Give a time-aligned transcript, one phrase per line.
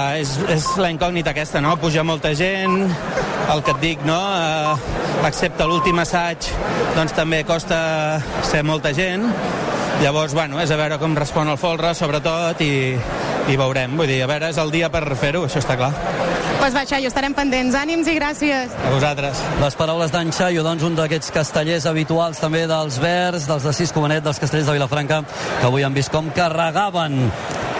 [0.00, 1.74] Uh, és, és la incògnita aquesta, no?
[1.80, 2.76] Puja molta gent,
[3.52, 4.16] el que et dic, no?
[4.16, 6.48] Uh, excepte l'últim assaig,
[6.96, 7.80] doncs també costa
[8.48, 9.26] ser molta gent.
[10.00, 12.94] Llavors, bueno, és a veure com respon el folre, sobretot, i,
[13.50, 13.98] i veurem.
[14.00, 15.92] Vull dir, a veure, és el dia per fer-ho, això està clar.
[16.60, 17.76] Pues va, Xaio, estarem pendents.
[17.76, 18.72] Ànims i gràcies.
[18.84, 19.40] A vosaltres.
[19.60, 23.92] Les paraules d'en Xaio, doncs, un d'aquests castellers habituals també dels Verds, dels de Sis
[23.96, 25.22] Comanet, dels castellers de Vilafranca,
[25.60, 27.26] que avui han vist com carregaven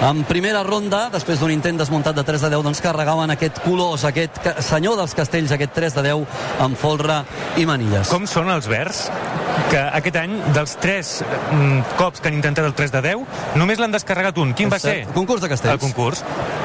[0.00, 4.06] en primera ronda, després d'un intent desmuntat de 3 de 10, doncs carregaven aquest colós,
[4.08, 7.20] aquest senyor dels castells, aquest 3 de 10, amb folre
[7.60, 8.08] i manilles.
[8.08, 9.08] Com són els verds?
[9.70, 13.27] Que aquest any, dels 3 mm, cops que han intentat el 3 de 10,
[13.60, 14.54] només l'han descarregat un.
[14.58, 15.02] Quin va ser?
[15.06, 15.77] El concurs de castells.
[15.78, 16.24] El concurs.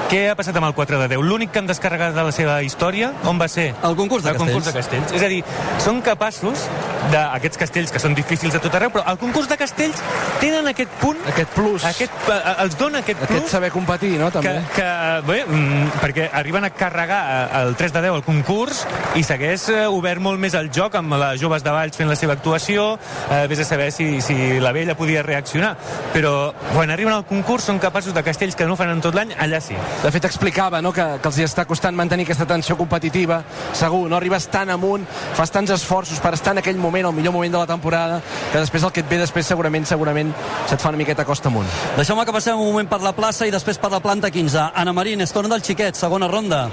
[0.09, 1.23] Què ha passat amb el 4 de 10?
[1.25, 3.71] L'únic que han descarregat de la seva història, on va ser?
[3.83, 4.53] El concurs de el castells.
[4.53, 5.15] concurs de castells.
[5.17, 5.41] És a dir,
[5.81, 6.67] són capaços
[7.11, 10.01] d'aquests castells que són difícils de tot arreu, però el concurs de castells
[10.41, 11.17] tenen aquest punt...
[11.31, 11.85] Aquest plus.
[11.89, 13.39] Aquest, eh, els dona aquest plus...
[13.39, 14.55] Aquest saber competir, no, també?
[14.73, 18.83] Que, que bé, mm, perquè arriben a carregar eh, el 3 de 10 al concurs
[19.17, 22.17] i s'hagués eh, obert molt més el joc amb les joves de Valls fent la
[22.19, 25.75] seva actuació, eh, vés a saber si, si la vella podia reaccionar.
[26.13, 29.33] Però quan arriben al concurs són capaços de castells que no fan en tot l'any,
[29.39, 29.77] allà sí.
[30.03, 33.41] De fet, explicava no, que, que els hi està costant mantenir aquesta tensió competitiva,
[33.73, 34.19] segur, no?
[34.19, 35.05] Arribes tan amunt,
[35.37, 38.61] fas tants esforços per estar en aquell moment, el millor moment de la temporada, que
[38.61, 40.33] després el que et ve després segurament, segurament
[40.69, 41.67] se't fa una miqueta costa amunt.
[41.97, 44.71] Deixeu-me que passem un moment per la plaça i després per la planta 15.
[44.75, 46.65] Anna Marín, és torn del xiquet, segona ronda.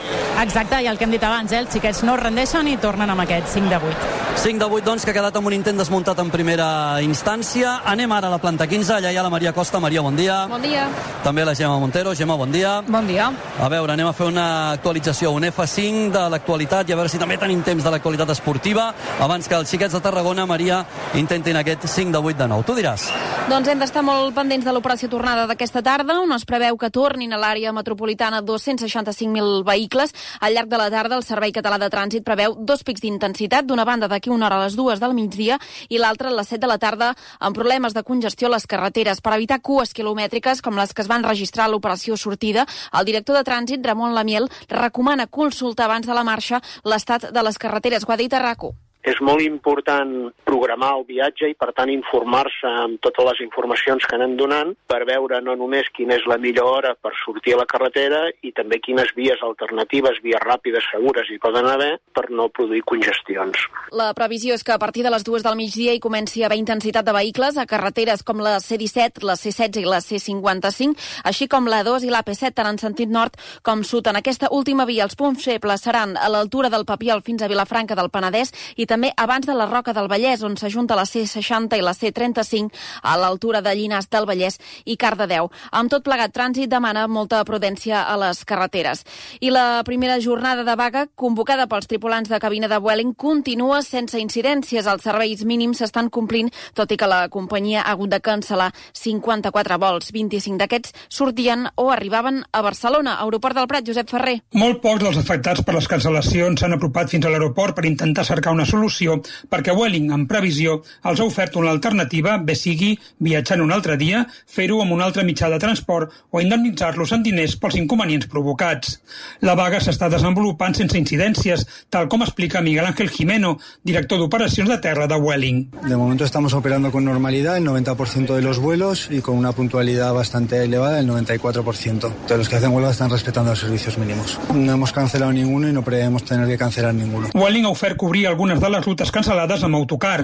[0.43, 1.63] Exacte, i el que hem dit abans, eh?
[1.63, 4.11] els xiquets no es rendeixen i tornen amb aquest 5 de 8.
[4.43, 6.67] 5 de 8, doncs, que ha quedat amb un intent desmuntat en primera
[7.05, 7.83] instància.
[7.85, 9.77] Anem ara a la planta 15, allà hi ha la Maria Costa.
[9.79, 10.47] Maria, bon dia.
[10.49, 10.87] Bon dia.
[11.23, 12.15] També la Gemma Montero.
[12.17, 12.81] Gemma, bon dia.
[12.87, 13.27] Bon dia.
[13.61, 17.21] A veure, anem a fer una actualització, un F5 de l'actualitat i a veure si
[17.21, 18.87] també tenim temps de l'actualitat esportiva
[19.21, 20.79] abans que els xiquets de Tarragona, Maria,
[21.21, 22.65] intentin aquest 5 de 8 de nou.
[22.65, 23.11] Tu diràs.
[23.51, 27.37] Doncs hem d'estar molt pendents de l'operació tornada d'aquesta tarda, on es preveu que tornin
[27.37, 30.17] a l'àrea metropolitana 265.000 vehicles.
[30.41, 33.85] Al llarg de la tarda, el Servei Català de Trànsit preveu dos pics d'intensitat, d'una
[33.85, 36.71] banda d'aquí una hora a les dues del migdia i l'altra a les 7 de
[36.71, 39.21] la tarda, amb problemes de congestió a les carreteres.
[39.21, 43.37] Per evitar cues quilomètriques com les que es van registrar a l'operació sortida, el director
[43.37, 48.07] de Trànsit, Ramon Lamiel, recomana consultar abans de la marxa l'estat de les carreteres.
[48.07, 52.71] Ho ha dit a RACO és molt important programar el viatge i, per tant, informar-se
[52.85, 56.69] amb totes les informacions que anem donant per veure no només quina és la millor
[56.77, 61.41] hora per sortir a la carretera i també quines vies alternatives, vies ràpides, segures hi
[61.43, 63.67] poden haver per no produir congestions.
[63.91, 66.61] La previsió és que a partir de les dues del migdia hi comenci a haver
[66.61, 71.67] intensitat de vehicles a carreteres com la C-17, la C-16 i la C-55, així com
[71.67, 73.35] la 2 i la P7, tant en sentit nord
[73.67, 74.07] com sud.
[74.07, 77.99] En aquesta última via, els punts febles seran a l'altura del Papiol fins a Vilafranca
[77.99, 81.85] del Penedès i també abans de la Roca del Vallès, on s'ajunta la C60 i
[81.85, 82.75] la C35
[83.09, 85.49] a l'altura de Llinars del Vallès i Cardedeu.
[85.73, 89.07] Amb tot plegat, trànsit demana molta prudència a les carreteres.
[89.41, 94.21] I la primera jornada de vaga, convocada pels tripulants de cabina de Vueling, continua sense
[94.21, 94.85] incidències.
[94.85, 99.81] Els serveis mínims s'estan complint, tot i que la companyia ha hagut de cancel·lar 54
[99.81, 100.13] vols.
[100.13, 104.43] 25 d'aquests sortien o arribaven a Barcelona, aeroport del Prat, Josep Ferrer.
[104.53, 108.53] Molt pocs dels afectats per les cancel·lacions s'han apropat fins a l'aeroport per intentar cercar
[108.53, 113.73] una solució perquè Welling, en previsió, els ha ofert una alternativa, bé sigui viatjant un
[113.73, 118.27] altre dia, fer-ho amb un altre mitjà de transport o indemnitzar-los en diners pels inconvenients
[118.27, 118.99] provocats.
[119.41, 124.79] La vaga s'està desenvolupant sense incidències, tal com explica Miguel Ángel Jimeno, director d'operacions de
[124.79, 125.71] terra de Welling.
[125.87, 130.15] De momento estamos operando con normalidad el 90% de los vuelos y con una puntualidad
[130.15, 132.13] bastante elevada, el 94%.
[132.29, 134.39] De los que hacen huelga están respetando los servicios mínimos.
[134.55, 137.29] No hemos cancelado ninguno y no prevemos tener que cancelar ninguno.
[137.35, 140.17] Welling ha ofert cobrir algunes de les rutes cancel·lades amb autocar.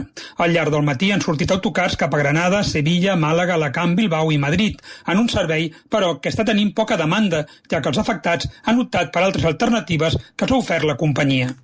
[0.44, 4.40] Al llarg del matí han sortit autocars cap a Granada, Sevilla, Màlaga, Alacant, Bilbao i
[4.40, 8.84] Madrid, en un servei, però, que està tenint poca demanda, ja que els afectats han
[8.84, 11.54] optat per altres alternatives que s'ha ofert la companyia.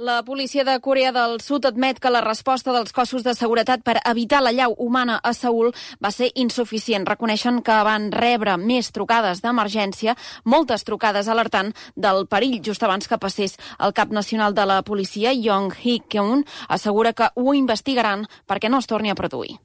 [0.00, 3.96] La policia de Corea del Sud admet que la resposta dels cossos de seguretat per
[4.06, 7.02] evitar la llau humana a Seul va ser insuficient.
[7.10, 10.14] Reconeixen que van rebre més trucades d'emergència,
[10.44, 13.58] moltes trucades alertant del perill just abans que passés.
[13.82, 18.86] El cap nacional de la policia, Yong Hee-keun, assegura que ho investigaran perquè no es
[18.86, 19.58] torni a produir.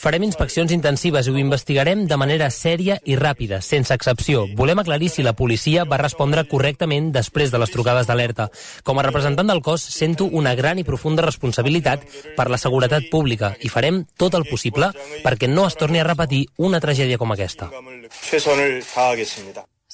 [0.00, 4.46] Farem inspeccions intensives i ho investigarem de manera sèria i ràpida, sense excepció.
[4.56, 8.48] Volem aclarir si la policia va respondre correctament després de les trucades d'alerta.
[8.82, 12.06] Com a representant del cos, sento una gran i profunda responsabilitat
[12.36, 14.92] per la seguretat pública i farem tot el possible
[15.24, 17.68] perquè no es torni a repetir una tragèdia com aquesta.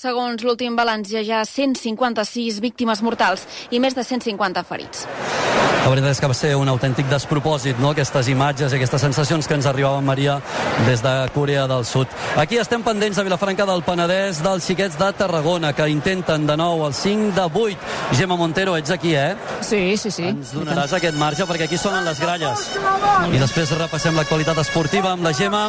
[0.05, 5.07] Segons l'últim balanç, hi ha ja 156 víctimes mortals i més de 150 ferits.
[5.85, 9.49] La veritat és que va ser un autèntic despropòsit, no?, aquestes imatges i aquestes sensacions
[9.49, 10.39] que ens arribaven, Maria,
[10.87, 12.09] des de Corea del Sud.
[12.41, 16.87] Aquí estem pendents de Vilafranca del Penedès, dels xiquets de Tarragona, que intenten de nou
[16.87, 17.93] el 5 de 8.
[18.17, 19.37] Gemma Montero, ets aquí, eh?
[19.61, 20.31] Sí, sí, sí.
[20.33, 22.69] Ens donaràs aquest marge, perquè aquí sonen les gralles.
[23.29, 25.67] I després repassem l'actualitat esportiva amb la Gemma.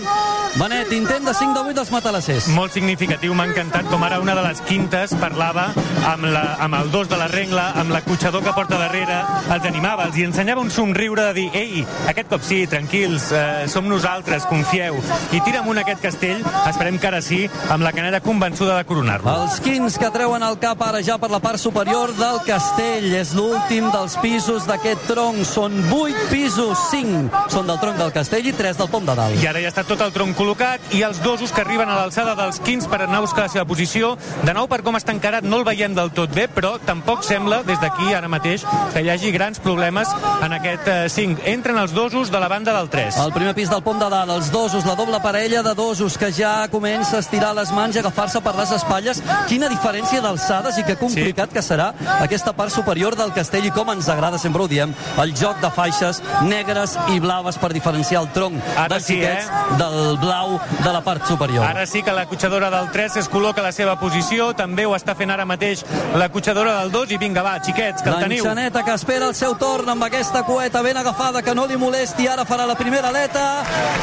[0.56, 2.48] Benet, intent de 5 de 8 dels matalassers.
[2.56, 5.68] Molt significatiu, m'ha encantat com ara una de les quintes parlava
[6.10, 9.20] amb, la, amb el dos de la rengla, amb l'acotxador que porta darrere,
[9.54, 13.68] els animava, els hi ensenyava un somriure de dir ei, aquest cop sí, tranquils, eh,
[13.70, 14.98] som nosaltres, confieu.
[15.30, 19.30] I tira amunt aquest castell, esperem que ara sí, amb la canera convençuda de coronar-lo.
[19.44, 23.12] Els quins que treuen el cap ara ja per la part superior del castell.
[23.16, 25.44] És l'últim dels pisos d'aquest tronc.
[25.46, 29.38] Són 8 pisos, 5 són del tronc del castell i 3 del pom de dalt.
[29.44, 32.34] I ara ja està tot el tronc col·locat i els dosos que arriben a l'alçada
[32.40, 34.15] dels quins per anar a buscar la seva posició.
[34.44, 37.62] De nou, per com està encarat, no el veiem del tot bé, però tampoc sembla,
[37.68, 40.12] des d'aquí, ara mateix, que hi hagi grans problemes
[40.46, 41.46] en aquest eh, 5.
[41.56, 43.20] Entren els dosos de la banda del 3.
[43.24, 46.32] Al primer pis del pom de dalt, els dosos, la doble parella de dosos que
[46.36, 49.22] ja comença a estirar les mans i agafar-se per les espatlles.
[49.50, 51.58] Quina diferència d'alçades i que complicat sí.
[51.58, 55.34] que serà aquesta part superior del castell i com ens agrada, sempre ho diem, el
[55.38, 59.78] joc de faixes negres i blaves per diferenciar el tronc Ara dels sí, xiquets eh?
[59.80, 61.66] del blau de la part superior.
[61.66, 65.16] Ara sí que la cotxadora del 3 es col·loca la seva posició, també ho està
[65.16, 65.84] fent ara mateix
[66.16, 68.44] la cotxadora del 2 i vinga, va, xiquets, que el teniu.
[68.44, 72.28] L'enxaneta que espera el seu torn amb aquesta cueta ben agafada que no li molesti,
[72.28, 73.46] ara farà la primera aleta,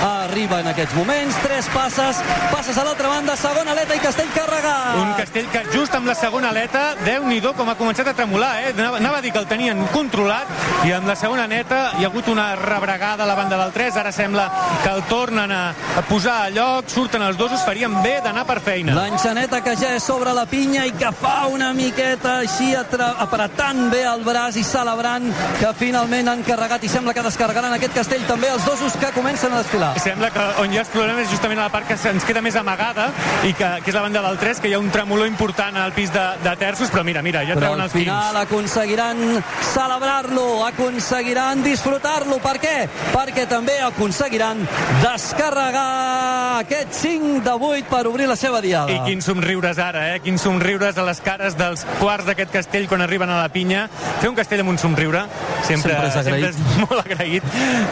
[0.09, 2.21] arriba en aquests moments, tres passes,
[2.53, 4.99] passes a l'altra banda, segona aleta i castell carregat.
[5.03, 8.53] Un castell que just amb la segona aleta, déu nhi com ha començat a tremolar,
[8.63, 8.73] eh?
[8.73, 10.49] Anava, a dir que el tenien controlat
[10.87, 13.97] i amb la segona neta hi ha hagut una rebregada a la banda del 3,
[14.01, 14.47] ara sembla
[14.83, 15.63] que el tornen a,
[15.99, 18.95] a posar a lloc, surten els dosos, farien bé d'anar per feina.
[18.97, 24.03] L'enxaneta que ja és sobre la pinya i que fa una miqueta així apretant bé
[24.07, 25.25] el braç i celebrant
[25.59, 29.53] que finalment han carregat i sembla que descarregaran aquest castell també els dosos que comencen
[29.53, 29.93] a desfilar.
[30.03, 32.43] Sembla que on hi ha els problemes és justament a la part que se'ns queda
[32.45, 33.09] més amagada
[33.49, 35.95] i que, que és la banda del 3, que hi ha un tremolor important al
[35.97, 38.43] pis de, de terços, però mira, mira, ja treuen els final quins.
[38.45, 39.25] aconseguiran
[39.73, 42.39] celebrar-lo, aconseguiran disfrutar-lo.
[42.45, 42.77] Per què?
[43.17, 44.63] Perquè també aconseguiran
[45.03, 48.93] descarregar aquest 5 de 8 per obrir la seva diada.
[48.95, 49.27] I quins
[49.73, 50.21] somriures ara, eh?
[50.21, 53.89] Quins somriures a les cares dels quarts d'aquest castell quan arriben a la pinya.
[54.21, 55.25] Fer un castell amb un somriure
[55.65, 56.45] sempre, Sempre és agraït.
[56.45, 57.45] sempre és molt agraït.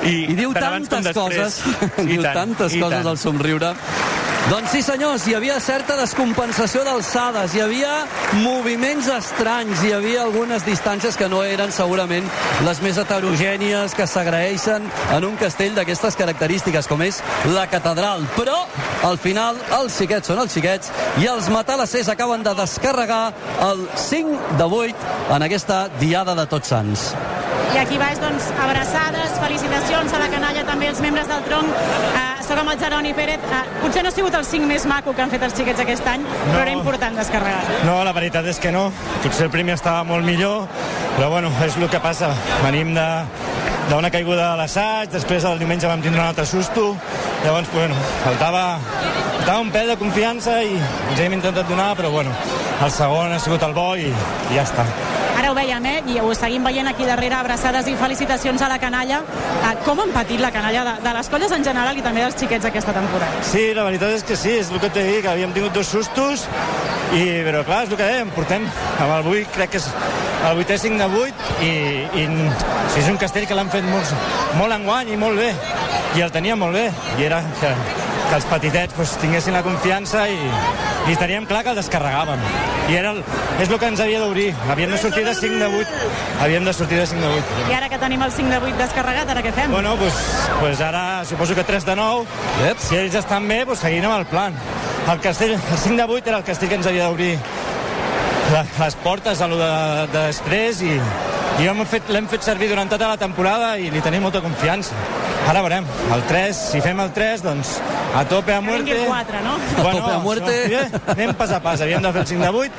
[0.04, 1.62] I, I diu tantes coses,
[1.98, 3.74] I diu tant, tantes i coses al somriure.
[4.48, 7.90] Doncs sí, senyors, hi havia certa descompensació d'alçades, hi havia
[8.40, 12.24] moviments estranys, hi havia algunes distàncies que no eren segurament
[12.64, 17.20] les més heterogènies que s'agraeixen en un castell d'aquestes característiques, com és
[17.52, 18.24] la catedral.
[18.34, 18.56] Però,
[19.06, 20.88] al final, els xiquets són els xiquets
[21.20, 23.32] i els matalassers acaben de descarregar
[23.62, 24.94] el 5 de 8
[25.36, 27.14] en aquesta diada de Tots Sants.
[27.70, 31.70] I aquí baix, doncs, abraçades, felicitacions a la canalla, també els membres del tronc.
[31.70, 33.46] Uh, soc amb el Geroni Pérez.
[33.46, 36.10] Uh, potser no ha sigut el 5 més maco que han fet els xiquets aquest
[36.10, 36.42] any, no.
[36.48, 37.62] però era important descarregar.
[37.86, 38.88] No, la veritat és que no.
[39.22, 40.66] Potser el primer estava molt millor,
[41.14, 42.34] però bueno, és el que passa.
[42.66, 43.08] Venim de
[43.90, 46.96] d'una caiguda a l'assaig, després el diumenge vam tindre un altre susto,
[47.44, 47.94] llavors, bueno,
[48.24, 48.64] faltava,
[49.40, 52.32] faltava un pèl de confiança i ens hem intentat donar, però bueno,
[52.84, 54.84] el segon ha sigut el bo i, i ja està.
[55.38, 56.02] Ara ho veiem, eh?
[56.12, 59.22] I ho seguim veient aquí darrere, abraçades i felicitacions a la canalla.
[59.62, 62.36] Uh, com han patit la canalla de, de les colles en general i també dels
[62.36, 63.40] xiquets aquesta temporada?
[63.48, 65.88] Sí, la veritat és que sí, és el que t'he dit, que havíem tingut dos
[65.88, 66.44] sustos,
[67.16, 68.68] i, però clar, és el que dèiem, portem
[69.00, 69.88] amb el 8, crec que és
[70.50, 71.72] el 8è 5 de 8, i,
[72.20, 72.28] i
[72.92, 74.12] sí, és un castell que l'han fet molt,
[74.60, 75.54] molt enguany i molt bé,
[76.18, 77.72] i el tenia molt bé, i era que,
[78.30, 80.36] que els petitets pues, tinguessin la confiança i,
[81.10, 82.42] i teníem clar que el descarregàvem.
[82.90, 83.18] I era el,
[83.62, 84.48] és el que ens havia d'obrir.
[84.70, 86.10] Havíem de sortir de 5 de 8.
[86.44, 87.64] Havíem de sortir de 5 de 8.
[87.72, 89.74] I ara que tenim el 5 de 8 descarregat, ara què fem?
[89.74, 90.20] Bueno, pues,
[90.60, 92.38] pues ara suposo que 3 de 9.
[92.66, 92.84] Yep.
[92.86, 94.54] Si ells estan bé, pues seguim amb el plan.
[95.10, 97.34] El, castell, el 5 de 8 era el castell que ens havia d'obrir
[98.78, 99.74] les portes a lo de,
[100.14, 100.94] de després i,
[101.60, 104.96] i l'hem fet, l'hem fet servir durant tota la temporada i li tenim molta confiança.
[105.50, 107.74] Ara veurem, el 3, si fem el 3, doncs
[108.16, 108.84] a tope a Que muerte.
[108.84, 109.54] vingui el 4, no?
[109.56, 110.56] A tope a muerte.
[110.64, 112.72] Això, bé, anem pas a pas, havíem de fer el 5 de 8,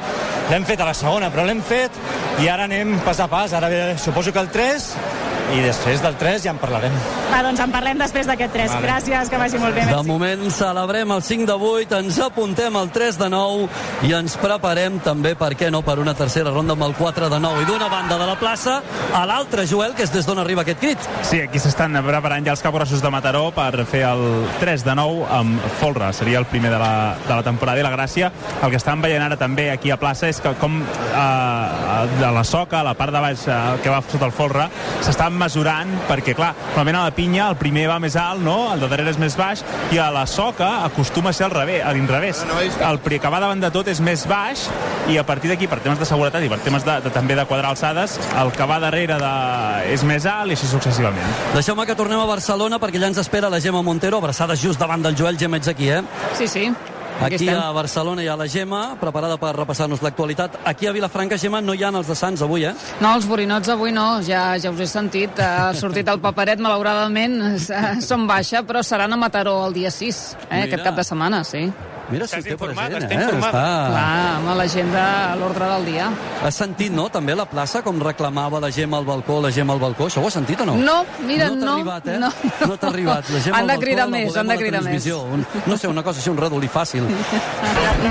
[0.51, 1.91] l'hem fet a la segona, però l'hem fet
[2.41, 3.53] i ara anem pas a pas.
[3.53, 4.89] Ara ve, suposo que el 3
[5.51, 6.93] i després del 3 ja en parlarem.
[7.31, 8.73] Va, doncs en parlem després d'aquest 3.
[8.75, 8.87] Vale.
[8.87, 9.85] Gràcies, que vagi molt bé.
[9.85, 10.07] De Merci.
[10.07, 13.67] moment celebrem el 5 de 8, ens apuntem al 3 de 9
[14.07, 17.39] i ens preparem també, per què no, per una tercera ronda amb el 4 de
[17.39, 17.63] 9.
[17.63, 18.81] I d'una banda de la plaça
[19.13, 21.09] a l'altra, Joel, que és des d'on arriba aquest crit.
[21.27, 25.27] Sí, aquí s'estan preparant ja els capgrossos de Mataró per fer el 3 de 9
[25.29, 26.11] amb Folra.
[26.13, 27.79] Seria el primer de la, de la temporada.
[27.79, 28.31] I la gràcia,
[28.61, 32.43] el que estan veient ara també aquí a plaça és que com eh, de la
[32.47, 34.67] soca, a la part de baix eh, que va sota el folre,
[35.01, 38.71] s'estan mesurant perquè, clar, normalment a la pinya el primer va més alt, no?
[38.75, 41.81] el de darrere és més baix, i a la soca acostuma a ser al revés.
[41.85, 42.43] A l'inrevés.
[42.87, 44.67] El pri- que va davant de tot és més baix
[45.11, 47.45] i a partir d'aquí, per temes de seguretat i per temes de, de, també de
[47.49, 49.33] quadrar alçades, el que va darrere de,
[49.93, 51.35] és més alt i així successivament.
[51.55, 55.01] Deixeu-me que tornem a Barcelona perquè ja ens espera la Gemma Montero, abraçada just davant
[55.05, 55.37] del Joel.
[55.41, 56.01] Gemma, ets aquí, eh?
[56.37, 56.69] Sí, sí.
[57.21, 60.57] Aquí Aquí a Barcelona hi ha la Gemma, preparada per repassar-nos l'actualitat.
[60.65, 62.73] Aquí a Vilafranca, Gemma, no hi ha els de Sants avui, eh?
[62.99, 65.37] No, els borinots avui no, ja, ja us he sentit.
[65.37, 67.37] Ha sortit el paperet, malauradament,
[68.09, 70.63] són baixa, però seran a Mataró el dia 6, eh, Mira.
[70.65, 71.67] aquest cap de setmana, sí.
[72.11, 73.19] Mira si té present, està eh?
[73.19, 73.51] informat.
[73.51, 73.63] Està...
[73.91, 74.05] Clar,
[74.37, 76.09] amb l'agenda a l'ordre del dia.
[76.41, 79.81] Has sentit, no, també la plaça, com reclamava la Gemma al balcó, la Gemma al
[79.81, 80.09] balcó?
[80.11, 80.75] Això ho has sentit o no?
[80.77, 81.59] No, mira, no.
[81.59, 82.17] t'ha no, arribat, eh?
[82.21, 82.31] no,
[82.67, 83.29] no t'ha arribat.
[83.31, 85.09] La Gemma Han al de balcó, cridar la més, han de cridar més.
[85.11, 87.07] Un, no sé, una cosa així, un redolí fàcil.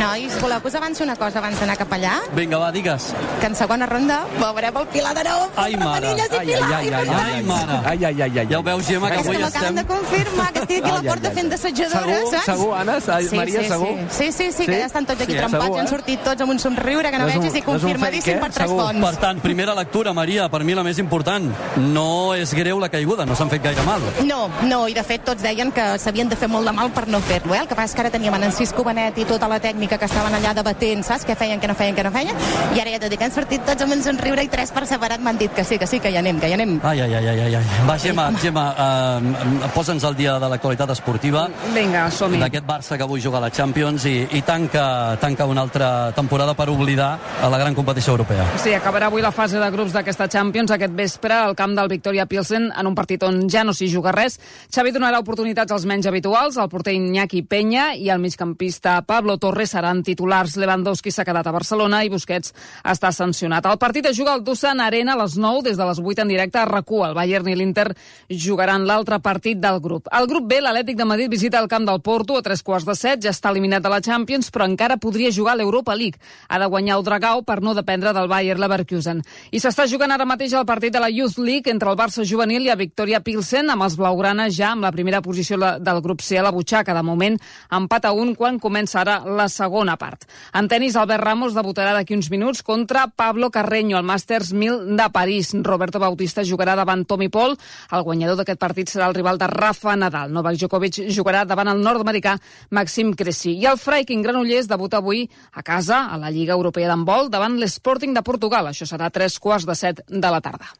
[0.00, 2.16] Nois, voleu que us avanci una cosa abans d'anar cap allà?
[2.36, 3.10] Vinga, va, digues.
[3.40, 6.06] Que en segona ronda veurem el Pilar d'Aró, Ai, mare.
[6.06, 7.78] Ai, ai, ai, ai, ai, mare.
[7.84, 8.46] Ai, ai, ai, ai.
[8.50, 9.78] Ja ho veus, Gemma, que És que avui m'acaben estem...
[9.80, 12.30] de confirmar que estic aquí a la porta fent d'assajadora, Segur?
[12.32, 12.46] saps?
[12.50, 12.96] Segur, Anna?
[13.40, 13.89] Maria, segur?
[14.10, 15.90] Sí, sí, sí, que ja estan tots aquí Sí, trempats segur, i han eh?
[15.90, 18.40] sortit tots amb un somriure que no No veig i no confirmadíssim eh?
[18.40, 18.82] per tres Segur.
[18.84, 19.04] fonts.
[19.06, 21.50] Per tant, primera lectura, Maria, per mi la més important.
[21.76, 24.00] No és greu la caiguda, no s'han fet gaire mal.
[24.26, 27.06] No, no, i de fet tots deien que s'havien de fer molt de mal per
[27.08, 27.60] no fer-lo, eh?
[27.60, 30.04] El que passa és que ara teníem en Cisco Benet i tota la tècnica que
[30.06, 31.24] estaven allà debatent, saps?
[31.26, 32.36] Què feien, què no feien, què no feien,
[32.76, 35.20] i ara ja t'ho dic, han sortit tots amb un somriure i tres per separat
[35.20, 36.80] m'han dit que sí, que sí, que hi anem, que hi anem.
[36.84, 37.64] Ai, ai, ai, ai, ai.
[37.88, 41.48] Va, Gemma, Gemma uh, posa'ns al dia de l'actualitat esportiva.
[41.74, 42.40] Vinga, som-hi.
[42.40, 46.52] D'aquest Barça que avui juga a la Champions i, i tanca, tanca una altra temporada
[46.52, 48.44] per oblidar a la gran competició europea.
[48.60, 52.26] Sí, acabarà avui la fase de grups d'aquesta Champions aquest vespre al camp del Victoria
[52.28, 54.36] Pilsen en un partit on ja no s'hi juga res.
[54.68, 59.72] Xavi donarà oportunitats als menys habituals, el porter Iñaki Peña i el migcampista Pablo Torres
[59.72, 60.58] seran titulars.
[60.60, 62.52] Lewandowski s'ha quedat a Barcelona i Busquets
[62.84, 63.64] està sancionat.
[63.64, 66.28] El partit es juga al Dusan Arena a les 9 des de les 8 en
[66.28, 67.94] directe a rac El Bayern i l'Inter
[68.28, 70.08] jugaran l'altre partit del grup.
[70.12, 72.96] El grup B, l'Atlètic de Madrid visita el camp del Porto a tres quarts de
[72.98, 76.18] set, ja està eliminat de la Champions, però encara podria jugar a l'Europa League.
[76.48, 79.20] Ha de guanyar el Dragao per no dependre del Bayer Leverkusen.
[79.52, 82.64] I s'està jugant ara mateix el partit de la Youth League entre el Barça juvenil
[82.66, 86.22] i el Victoria Pilsen, amb els blaugrana ja amb la primera posició la- del grup
[86.22, 86.94] C a la butxaca.
[86.94, 87.36] De moment,
[87.70, 90.24] empat a un quan comença ara la segona part.
[90.54, 95.10] En tenis, Albert Ramos debutarà d'aquí uns minuts contra Pablo Carreño, al Masters 1000 de
[95.12, 95.52] París.
[95.62, 97.56] Roberto Bautista jugarà davant Tommy Paul.
[97.92, 100.32] El guanyador d'aquest partit serà el rival de Rafa Nadal.
[100.32, 102.38] Novak Djokovic jugarà davant el nord-americà
[102.70, 103.49] Maxim Cressy.
[103.56, 108.14] I el Freiking Granollers debuta avui a casa a la Lliga Europea d'Handbol davant l'Sporting
[108.14, 108.70] de Portugal.
[108.70, 110.70] Això serà a tres quarts de set de la tarda.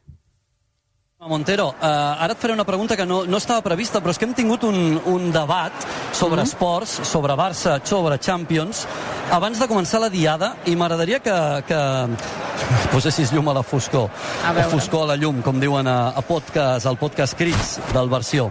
[1.27, 4.25] Montero, eh, ara et faré una pregunta que no, no estava prevista, però és que
[4.25, 5.71] hem tingut un, un debat
[6.17, 6.47] sobre Mhm.
[6.47, 8.87] esports, sobre Barça, sobre Champions,
[9.29, 11.35] abans de començar la diada, i m'agradaria que,
[11.67, 11.77] que
[12.91, 14.09] posessis llum a la foscor,
[14.47, 14.69] A veure.
[14.71, 18.49] foscor a la llum, com diuen a, a podcast, al podcast Crits del Versió.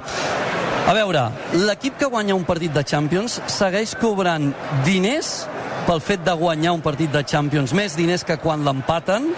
[0.87, 1.29] A veure,
[1.67, 5.49] l'equip que guanya un partit de Champions segueix cobrant diners
[5.89, 9.33] pel fet de guanyar un partit de Champions, més diners que quan l'empaten.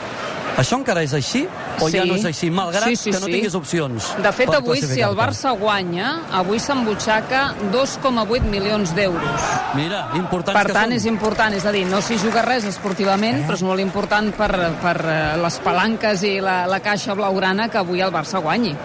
[0.58, 1.46] Això encara és així?
[1.80, 2.08] O ja Sí.
[2.08, 3.32] no és així, malgrat Sí, sí, que no sí.
[3.32, 4.10] tinguis opcions?
[4.22, 5.16] De fet, avui, si el?
[5.16, 9.40] Barça guanya, avui s'embutxaca 2,8 milions d'euros.
[9.74, 10.92] Mira, importants Per tant, són.
[10.92, 14.52] és important, és a dir, no s'hi juga res esportivament, però és molt important per,
[14.82, 18.76] per eh, les palanques i la, la caixa blaugrana que avui el Barça guanyi.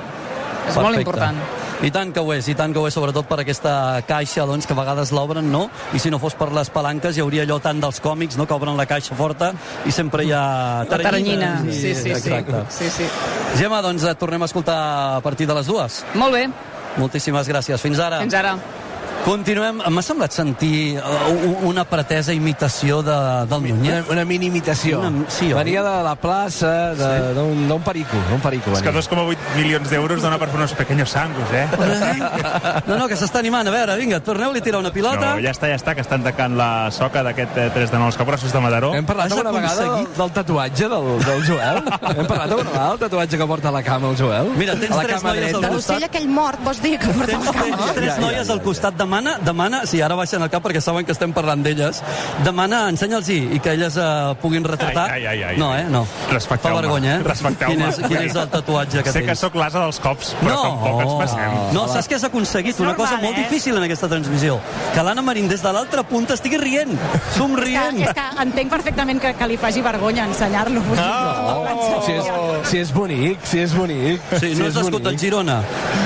[0.68, 1.02] És molt Perfecte.
[1.02, 1.38] important.
[1.86, 4.66] I tant que ho és, i tant que ho és, sobretot per aquesta caixa, doncs,
[4.66, 5.68] que a vegades l'obren, no?
[5.94, 8.56] I si no fos per les palanques, hi hauria allò tant dels còmics, no?, que
[8.56, 9.52] obren la caixa forta
[9.86, 12.10] i sempre hi ha La taranyina, i- sí, sí, sí.
[12.16, 12.64] Exacte.
[12.70, 13.06] sí, sí.
[13.60, 14.80] Gemma, doncs tornem a escoltar
[15.18, 16.04] a partir de les dues.
[16.16, 16.50] Molt bé,
[16.98, 17.78] Moltíssimes gràcies.
[17.78, 18.18] Fins ara.
[18.24, 18.56] fins ara.
[19.28, 19.82] Continuem.
[19.92, 23.16] M'ha semblat sentir uh, una pretesa imitació de,
[23.52, 24.06] del Núñez.
[24.08, 25.02] Una, una mini imitació.
[25.04, 25.50] Una, sí?
[25.52, 27.80] Venia de la plaça de- d'un sí.
[27.84, 28.72] perico, d'un perico.
[28.72, 29.04] És que venia.
[29.04, 31.66] 2,8 milions d'euros dona per fer uns pequeños sangus, eh?
[32.88, 33.68] No, no, que s'està animant.
[33.68, 35.34] A veure, vinga, torneu-li a tirar una pilota.
[35.36, 38.08] No, ja està, ja està, que estan tacant la soca d'aquest eh, 3 de 9,
[38.14, 38.94] els cabrossos de Mataró.
[38.96, 41.84] Hem parlat alguna vegada del, del tatuatge del, del Joel?
[41.84, 44.54] Hem parlat alguna vegada del tatuatge que porta a la cama el Joel?
[44.56, 45.76] Mira, tens tres cama noies al dreta.
[45.76, 45.98] costat.
[45.98, 47.92] L'ocell aquell mort, vols dir que porta Tens, la tens cama?
[48.00, 50.82] tres Ja, ja, noies al costat de demana, demana, sí, ara baixen el cap perquè
[50.84, 52.02] saben que estem parlant d'elles,
[52.46, 55.08] demana, ensenya'ls i que elles uh, puguin retratar.
[55.14, 55.58] Ai, ai, ai, ai.
[55.58, 55.86] no, eh?
[55.90, 56.04] No.
[56.32, 56.76] Respecteu-me.
[56.76, 57.24] Fa vergonya, eh?
[57.26, 57.74] Respecteu-me.
[57.74, 59.32] Quin és, quin és el tatuatge que sé tens?
[59.32, 61.58] que sóc l'asa dels cops, però no, tampoc ens passem.
[61.76, 62.82] No, saps què has aconseguit?
[62.84, 64.60] Una cosa molt difícil en aquesta transmissió.
[64.94, 66.94] Que l'Anna Marín des de l'altra punta estigui rient,
[67.38, 68.02] somrient.
[68.04, 70.84] És que, és que entenc perfectament que, que li faci vergonya ensenyar-lo.
[70.98, 71.10] No,
[72.06, 72.32] si, és,
[72.70, 74.22] si és bonic, si és bonic.
[74.38, 75.60] Sí, no si és l'escut del Girona.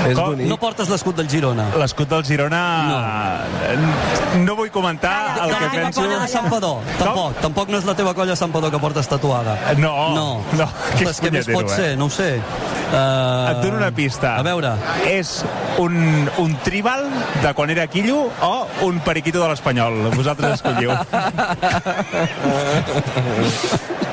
[0.08, 0.48] És bonic.
[0.48, 1.68] No portes l'escut del Girona.
[1.80, 2.62] L'escut del Girona...
[2.88, 3.01] No.
[4.42, 6.00] No vull comentar el de que la teva penso...
[6.02, 6.72] colla de Sant Padó.
[6.98, 9.54] Tampoc, tampoc no és la teva colla de Sant Padó que portes tatuada.
[9.78, 10.26] No, no.
[10.58, 10.66] no,
[10.98, 11.90] que és què més pot punyetero, ser?
[11.92, 11.96] eh?
[12.00, 12.30] No ho sé.
[12.92, 14.28] Uh, Et dono una pista.
[14.36, 14.70] A veure.
[15.08, 15.28] És
[15.80, 15.94] un,
[16.42, 17.02] un tribal
[17.42, 19.94] de quan era quillo o un periquito de l'Espanyol.
[20.16, 20.90] Vosaltres escolliu.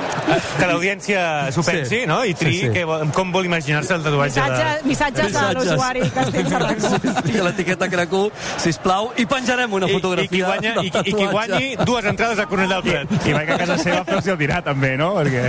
[0.59, 1.21] que l'audiència
[1.51, 1.71] s'ho Sí.
[1.71, 2.23] pensi, no?
[2.25, 2.73] I triï Sí, sí.
[2.73, 2.83] que
[3.15, 4.87] com vol imaginar-se el tatuatge Missatge, de...
[4.89, 6.91] missatges a l'usuari Castellserracó.
[7.33, 8.23] I l'etiqueta Cracú,
[8.57, 11.69] sisplau, i penjarem una I, i, fotografia qui guanya, del i, qui- i qui guanyi
[11.85, 13.27] dues entrades a Cornell del Prat.
[13.27, 15.13] I vaig a casa seva a fer-los el dinar, també, no?
[15.19, 15.47] Perquè...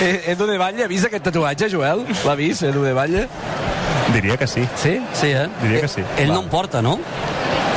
[0.00, 2.06] Eh, Edu de Valle, ha vist aquest tatuatge, Joel?
[2.24, 3.26] L'ha vist, Edu de Valle?
[4.14, 4.64] Diria que sí.
[4.76, 4.96] Sí?
[5.14, 5.46] Sí, eh?
[5.62, 6.02] Diria que sí.
[6.18, 6.98] Ell no en porta, no?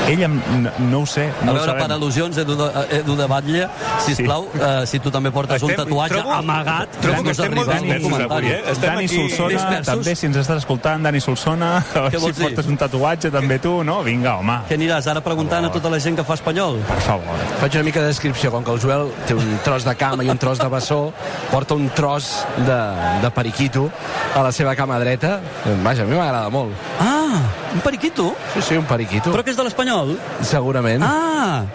[0.08, 1.30] Ell em, no, no ho sé.
[1.42, 2.66] A No ho veure, per al·lusions, Edu de,
[3.00, 3.68] Edu de Batlle,
[4.06, 4.60] sisplau, sí.
[4.60, 7.88] uh, si tu també portes un Estem- tatuatge trobo- amagat, trobo que estem molt un
[7.88, 8.64] dispersos avui, eh?
[8.74, 9.86] Estem Dani aquí Solsona, dispersos.
[9.94, 12.44] també, si ens estàs escoltant, Dani Solsona, a veure si dir?
[12.50, 14.02] portes un tatuatge, també tu, no?
[14.04, 14.58] Vinga, home.
[14.70, 16.82] Què aniràs ara preguntant a tota la gent que fa espanyol?
[16.90, 17.40] Per favor.
[17.62, 20.30] Faig una mica de descripció, com que el Joel té un tros de cama i
[20.30, 21.14] un tros de bessó,
[21.52, 22.80] porta un tros de,
[23.24, 23.90] de periquito
[24.36, 25.40] a la seva cama dreta.
[25.84, 26.74] Vaja, a mi m'agrada molt.
[27.00, 27.40] Ah,
[27.74, 28.34] un periquito?
[28.54, 29.32] Sí, sí, un periquito.
[29.32, 29.93] Però que és de l'espanyol?
[30.42, 31.04] Segurament.
[31.06, 31.66] Ah!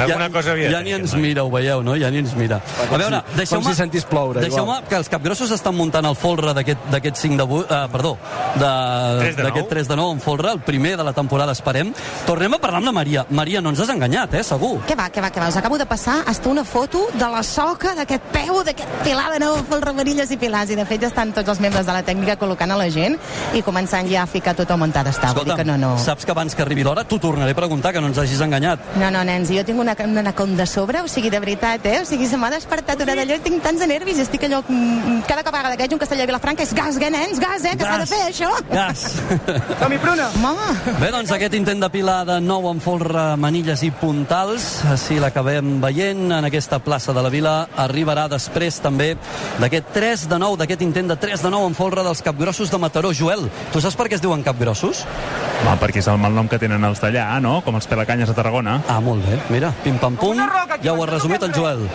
[0.00, 1.22] Alguna cosa havia ja ni ens noi.
[1.22, 1.96] mira, ho veieu, no?
[1.96, 2.60] Ja ni ens mira.
[2.90, 3.64] A veure, com deixeu-me...
[3.72, 4.84] si sentís ploure, Deixeu-me igual.
[4.88, 7.66] que els capgrossos estan muntant el folre d'aquest d'aquest 5 de 8...
[7.68, 8.12] Uh, perdó,
[8.56, 9.70] de- Tres de d'aquest nou?
[9.74, 11.92] 3 de 9 en folre, el primer de la temporada, esperem.
[12.26, 13.26] Tornem a parlar amb la Maria.
[13.30, 14.78] Maria, no ens has enganyat, eh, segur.
[14.88, 15.48] Què va, què va, què va?
[15.48, 19.40] Us acabo de passar hasta una foto de la soca d'aquest peu, d'aquest pilar de
[19.44, 20.70] nou pel Ramarilles i Pilars.
[20.70, 23.16] I de fet ja estan tots els membres de la tècnica col·locant a la gent
[23.54, 25.32] i començant ja a ficar tot el muntat està.
[25.38, 25.94] Dir que no, no.
[25.98, 28.78] saps que abans que arribi l'hora t'ho tornaré a preguntar, que no ens hagis enganyat.
[28.98, 32.00] No, no, nens, jo tinc una, una anaconda a sobre, o sigui, de veritat, eh?
[32.02, 34.58] O sigui, se m'ha despertat una d'allò, tinc tants de nervis, estic allò...
[34.66, 37.38] mm, Cada vegada que veig un castellà a Vilafranca és gas, eh, nens?
[37.38, 37.76] Gas, eh?
[37.78, 38.50] Que s'ha de fer, això?
[38.72, 39.04] Gas.
[39.82, 40.26] Tomi Pruna!
[40.42, 40.96] Home!
[40.98, 45.76] Bé, doncs aquest intent de pilar de nou en folre, manilles i puntals, així l'acabem
[45.84, 49.12] veient en aquesta plaça de la Vila, arribarà després també
[49.62, 52.82] d'aquest 3 de 9, d'aquest intent de 3 de 9 en folre dels capgrossos de
[52.82, 53.14] Mataró.
[53.14, 55.04] Joel, tu saps per què es diuen capgrossos?
[55.62, 57.60] Va, perquè és el malnom que tenen els d'allà, no?
[57.66, 58.77] Com els pelacanyes a Tarragona.
[58.86, 59.38] Ah, molt bé.
[59.50, 60.38] Mira, pim-pam-pum,
[60.82, 61.88] ja ho ha resumit el Joel.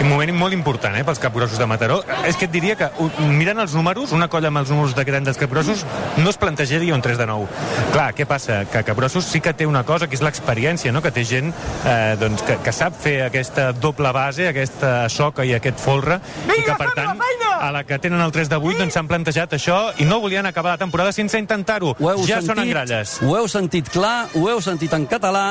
[0.00, 2.00] Un moment molt important, eh, pels capgrossos de Mataró.
[2.24, 2.88] És que et diria que,
[3.20, 5.84] mirant els números, una colla amb els números d'aquest any dels capgrossos
[6.16, 7.48] no es plantejaria un 3 de 9.
[7.92, 8.64] Clar, què passa?
[8.70, 11.02] Que capgrossos sí que té una cosa, que és l'experiència, no?
[11.04, 11.52] Que té gent
[11.84, 16.62] eh, doncs, que, que sap fer aquesta doble base, aquesta soca i aquest folre, i
[16.64, 17.20] que, per tant,
[17.60, 20.48] a la que tenen el 3 de 8, doncs s'han plantejat això i no volien
[20.48, 21.92] acabar la temporada sense intentar-ho.
[22.24, 23.18] Ja sentit, són en gralles.
[23.20, 25.44] Ho heu sentit clar, ho heu sentit en català.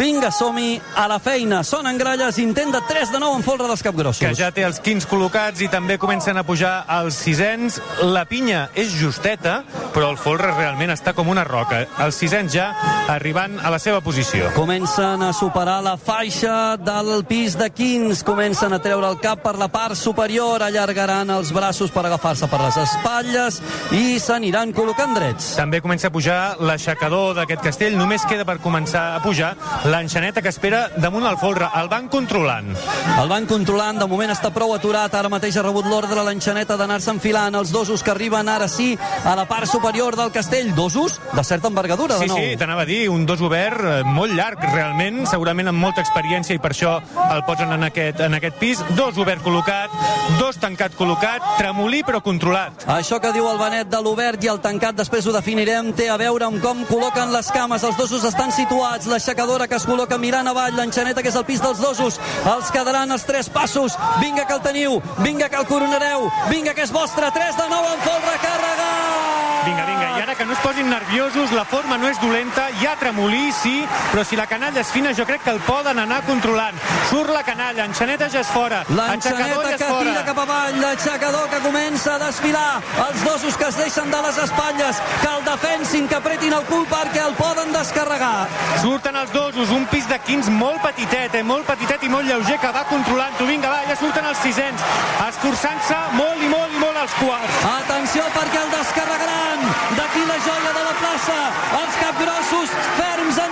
[0.00, 1.62] Vinga, som-hi, a la feina.
[1.62, 3.91] Són en gralles, intent de 3 de 9 en folre dels capgrossos.
[4.18, 7.80] Que ja té els 15 col·locats i també comencen a pujar els sisens.
[8.02, 9.62] La pinya és justeta,
[9.94, 11.84] però el folre realment està com una roca.
[12.02, 12.70] Els sisens ja
[13.12, 14.50] arribant a la seva posició.
[14.56, 19.56] Comencen a superar la faixa del pis de 15, comencen a treure el cap per
[19.60, 23.60] la part superior, allargaran els braços per agafar-se per les espatlles
[23.96, 25.52] i s'aniran col·locant drets.
[25.58, 27.98] També comença a pujar l'aixecador d'aquest castell.
[27.98, 31.68] Només queda per començar a pujar l'enxaneta que espera damunt el folre.
[31.78, 32.72] El van controlant.
[33.18, 37.10] El van controlant, de moment està prou aturat, ara mateix ha rebut l'ordre l'enxaneta d'anar-se
[37.10, 38.92] enfilant, els dosos que arriben ara sí
[39.26, 42.38] a la part superior del castell, dosos de certa envergadura, de Sí, nou.
[42.38, 46.54] sí, t'anava a dir, un dos obert eh, molt llarg, realment, segurament amb molta experiència
[46.54, 47.00] i per això
[47.34, 48.84] el posen en aquest, en aquest pis.
[48.94, 49.90] Dos obert col·locat,
[50.38, 52.86] dos tancat col·locat, tremolí però controlat.
[52.86, 56.16] Això que diu el Benet de l'obert i el tancat, després ho definirem, té a
[56.20, 57.82] veure amb com col·loquen les cames.
[57.82, 61.60] Els dosos estan situats, l'aixecadora que es col·loca mirant avall, l'enxaneta que és el pis
[61.62, 62.20] dels dosos.
[62.46, 63.71] Els quedaran els tres passos.
[64.20, 67.30] Vinga que el teniu, vinga que el coronareu, vinga que és vostre.
[67.32, 69.64] 3 de 9 en folre, carregar!
[69.64, 72.86] Vinga, vinga, i ara que no es posin nerviosos, la forma no és dolenta, hi
[72.86, 76.20] ha tremolí, sí, però si la canalla és fina, jo crec que el poden anar
[76.26, 76.76] controlant.
[77.12, 80.04] Surt la canalla, enxaneta ja és fora, L'enxaneta ja que fora.
[80.06, 84.38] tira cap avall, l'aixecador que comença a desfilar, els dosos que es deixen de les
[84.40, 88.48] espatlles, que el defensin, que apretin el cul perquè el poden descarregar.
[88.80, 91.42] Surten els dosos, un pis de 15 molt petitet, eh?
[91.42, 93.44] molt petitet i molt lleuger, que va controlant-ho.
[93.44, 94.80] Vinga, va, ja surten els sisens,
[95.28, 97.60] esforçant-se molt i molt i molt els quarts.
[97.76, 99.68] Atenció perquè el descarregaran
[100.00, 101.40] d'aquí la joia de la plaça.
[101.82, 103.42] Els capgrossos ferms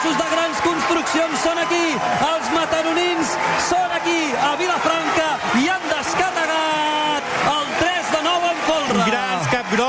[0.00, 1.82] pedaços de grans construccions són aquí,
[2.28, 3.34] els mataronins
[3.68, 5.28] són aquí, a Vilafranca,
[5.60, 6.89] i han descatagat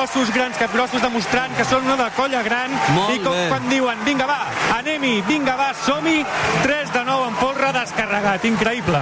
[0.01, 2.71] capgrossos, grans capgrossos demostrant que són una de colla gran.
[2.95, 3.47] Molt i com bé.
[3.51, 4.39] quan diuen, vinga va,
[4.79, 6.23] anem-hi, vinga va, som-hi
[6.63, 9.01] 3 de 9 en folre descarregat, increïble.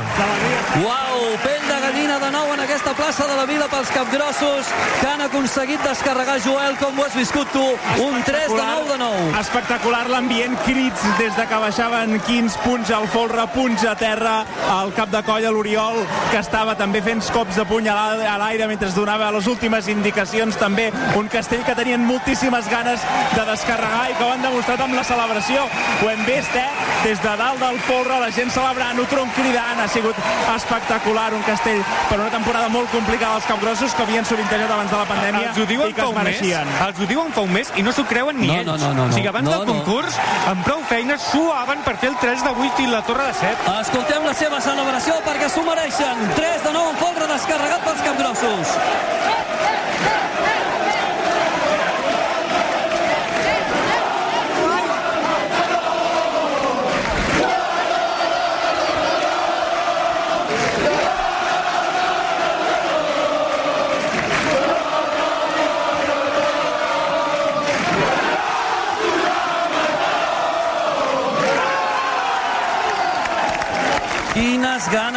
[0.83, 5.07] Uau, pell de gallina de nou en aquesta plaça de la Vila pels capgrossos que
[5.07, 6.39] han aconseguit descarregar.
[6.43, 7.63] Joel, com ho has viscut tu?
[8.03, 9.39] Un 3 de 9 de 9.
[9.39, 14.43] Espectacular l'ambient, crits des de que baixaven 15 punts al folre, punts a terra,
[14.75, 15.49] al cap de colla.
[15.49, 20.57] l'Oriol, que estava també fent cops de puny a l'aire mentre donava les últimes indicacions,
[20.59, 22.99] també un castell que tenien moltíssimes ganes
[23.36, 25.65] de descarregar i que ho han demostrat amb la celebració.
[26.04, 26.67] Ho hem vist, eh?
[27.04, 30.15] Des de dalt del folre, la gent celebrant, ho tronc cridant, ha sigut
[30.56, 34.97] espectacular, un castell per una temporada molt complicada als capgrossos que havien sovintejat abans de
[34.97, 36.67] la pandèmia els ho diuen i que es un mes, mereixien.
[36.88, 38.65] els ho diuen fa un mes i no s'ho creuen ni No, ells.
[38.67, 39.10] no, no, no, no.
[39.10, 39.73] O sigui, abans No, del no.
[39.73, 40.17] concurs,
[40.49, 43.78] amb prou feines, suaven per fer el 3 de 8 i la torre de 7.
[43.82, 46.25] Escoltem la seva celebració perquè s'ho mereixen.
[46.36, 48.75] 3 de 9 en folre descarregat pels capgrossos.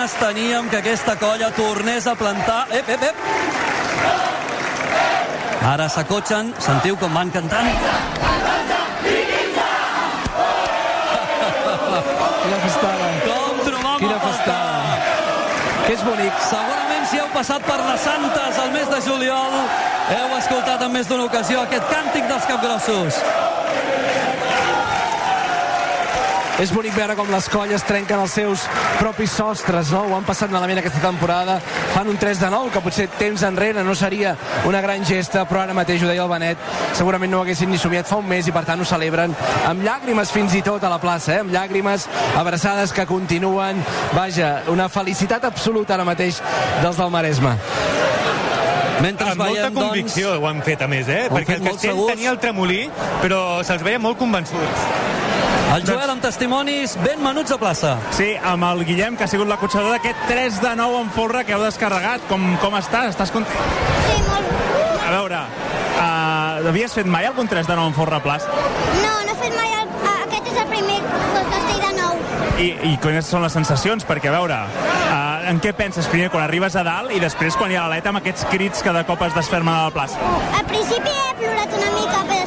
[0.03, 2.67] Ganes teníem que aquesta colla tornés a plantar...
[2.71, 3.17] Ep, ep, ep!
[5.63, 7.69] Ara s'acotxen, sentiu com van cantant?
[12.43, 13.13] Quina festada.
[13.29, 14.99] Com trobam Quina festada.
[15.87, 16.43] Que és bonic.
[16.51, 19.59] Segurament si heu passat per les Santes al mes de juliol
[20.19, 23.23] heu escoltat en més d'una ocasió aquest càntic dels capgrossos.
[26.63, 28.63] És bonic veure com les colles trenquen els seus
[29.01, 30.05] propis sostres, no?
[30.07, 31.57] Ho han passat malament aquesta temporada.
[31.91, 34.37] Fan un 3 de 9, que potser temps enrere no seria
[34.71, 36.63] una gran gesta, però ara mateix ho deia el Benet,
[36.95, 39.35] segurament no ho haguessin ni somiat fa un mes i per tant ho celebren
[39.67, 41.41] amb llàgrimes fins i tot a la plaça, eh?
[41.43, 42.07] amb llàgrimes,
[42.39, 43.83] abraçades que continuen.
[44.15, 46.39] Vaja, una felicitat absoluta ara mateix
[46.79, 47.57] dels del Maresme.
[49.03, 51.25] Mentre amb molta veiem, doncs- convicció ho han fet, a més, eh?
[51.27, 52.15] Ho Perquè el castell segurs.
[52.15, 52.85] tenia el tremolí,
[53.19, 55.11] però se'ls veia molt convençuts.
[55.73, 57.95] El Joel amb testimonis ben menuts a plaça.
[58.13, 61.55] Sí, amb el Guillem, que ha sigut l'acotxador d'aquest 3 de 9 en folre que
[61.57, 62.27] heu descarregat.
[62.29, 63.15] Com, com estàs?
[63.15, 63.73] Estàs content?
[64.05, 64.51] Sí, molt.
[65.07, 68.53] A veure, uh, havies fet mai algun 3 de 9 en folre a plaça?
[69.01, 71.01] No, no he fet mai el, a- aquest és el primer
[71.55, 72.21] castell de nou.
[72.61, 74.05] I, I quines són les sensacions?
[74.09, 74.61] Perquè, a veure,
[75.09, 78.13] uh, en què penses primer quan arribes a dalt i després quan hi ha l'aleta
[78.13, 80.21] amb aquests crits que de cop es desfermen a la plaça?
[80.61, 82.42] Al principi he plorat una mica, però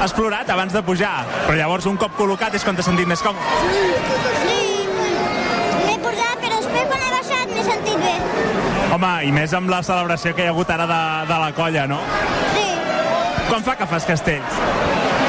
[0.00, 3.22] Has plorat abans de pujar, però llavors un cop col·locat és quan t'has sentit més
[3.24, 3.42] còmode.
[4.44, 4.60] Sí,
[5.86, 8.14] m'he posat, però després quan he baixat m'he sentit bé.
[8.94, 11.00] Home, i més amb la celebració que hi ha hagut ara de,
[11.32, 11.98] de la colla, no?
[12.54, 12.66] Sí,
[13.48, 14.56] Quan fa que fas castells?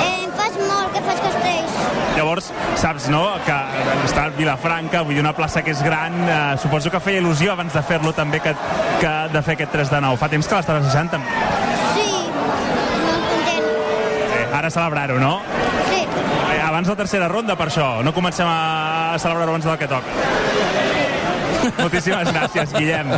[0.03, 1.75] eh, em fas molt que fas castells.
[2.17, 3.57] Llavors, saps, no?, que
[4.05, 7.53] està a Vilafranca, vull dir, una plaça que és gran, eh, suposo que feia il·lusió
[7.55, 8.53] abans de fer-lo també que,
[9.01, 10.19] que de fer aquest 3 de 9.
[10.19, 11.31] Fa temps que l'estaves deixant també.
[14.53, 15.41] Ara celebrar-ho, no?
[15.89, 16.05] Sí.
[16.65, 18.03] Abans de la tercera ronda, per això.
[18.05, 20.69] No comencem a celebrar-ho abans del que toca.
[21.79, 23.11] Moltíssimes gràcies, Guillem.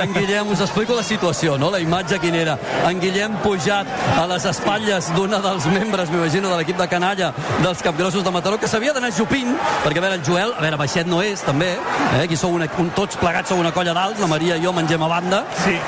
[0.00, 1.70] En Guillem, us explico la situació, no?
[1.70, 2.56] La imatge quina era.
[2.88, 7.82] En Guillem pujat a les espatlles d'una dels membres, m'imagino, de l'equip de canalla dels
[7.86, 11.10] capgrossos de Mataró, que s'havia d'anar jupint, perquè a veure, el Joel, a veure, baixet
[11.10, 12.24] no és, també, eh?
[12.24, 15.02] Aquí sou una, un, tots plegats sou una colla d'alts, la Maria i jo mengem
[15.06, 15.44] a banda.
[15.64, 15.78] Sí.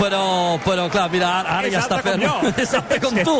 [0.00, 2.22] Però, però clar, mira, ara, ara És ja està fent...
[2.62, 3.34] És alta com tu.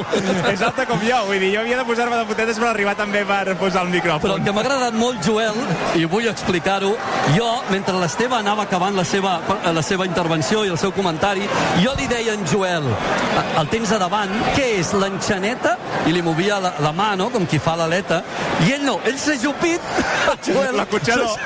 [0.51, 3.23] És alta com jo, vull dir, jo havia de posar-me de putetes per arribar també
[3.29, 4.25] per posar el micròfon.
[4.27, 5.57] Però el que m'ha agradat molt, Joel,
[5.97, 6.93] i vull explicar-ho,
[7.37, 9.39] jo, mentre l'Esteve anava acabant la seva,
[9.73, 11.49] la seva intervenció i el seu comentari,
[11.81, 12.89] jo li deia en Joel,
[13.61, 15.77] el tens a davant, què és, l'enxaneta?
[16.11, 18.21] I li movia la, la mà, no?, com qui fa l'aleta,
[18.67, 19.91] i ell no, ell s'ha jupit,
[20.35, 20.77] el Joel...
[20.81, 21.37] L'acotxador.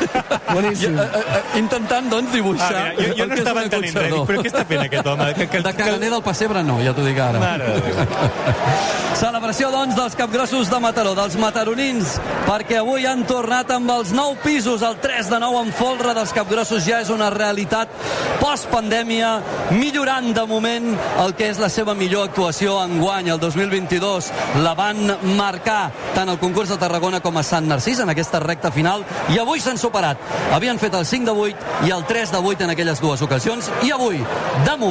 [0.50, 0.98] Boníssim.
[1.62, 2.72] Intentant, doncs, dibuixar...
[2.74, 4.18] Ah, mira, jo, jo no estava entenent res.
[4.28, 5.32] Però què està fent aquest home?
[5.34, 7.40] Que, que, De caganer del pessebre no, ja t'ho dic ara.
[7.42, 7.72] Mare.
[9.14, 12.16] Celebració, doncs, dels capgrossos de Mataró, dels mataronins,
[12.48, 16.32] perquè avui han tornat amb els nou pisos, el 3 de 9 en folre dels
[16.34, 17.92] capgrossos ja és una realitat
[18.40, 19.30] post-pandèmia,
[19.78, 20.90] millorant de moment
[21.22, 24.32] el que és la seva millor actuació en guany, el 2022.
[24.66, 28.74] La van marcar tant al concurs de Tarragona com a Sant Narcís en aquesta recta
[28.74, 30.18] final, i avui s'han superat.
[30.52, 33.70] Havien fet el 5 de 8 i el 3 de 8 en aquelles dues ocasions,
[33.86, 34.18] i avui,
[34.66, 34.83] de moment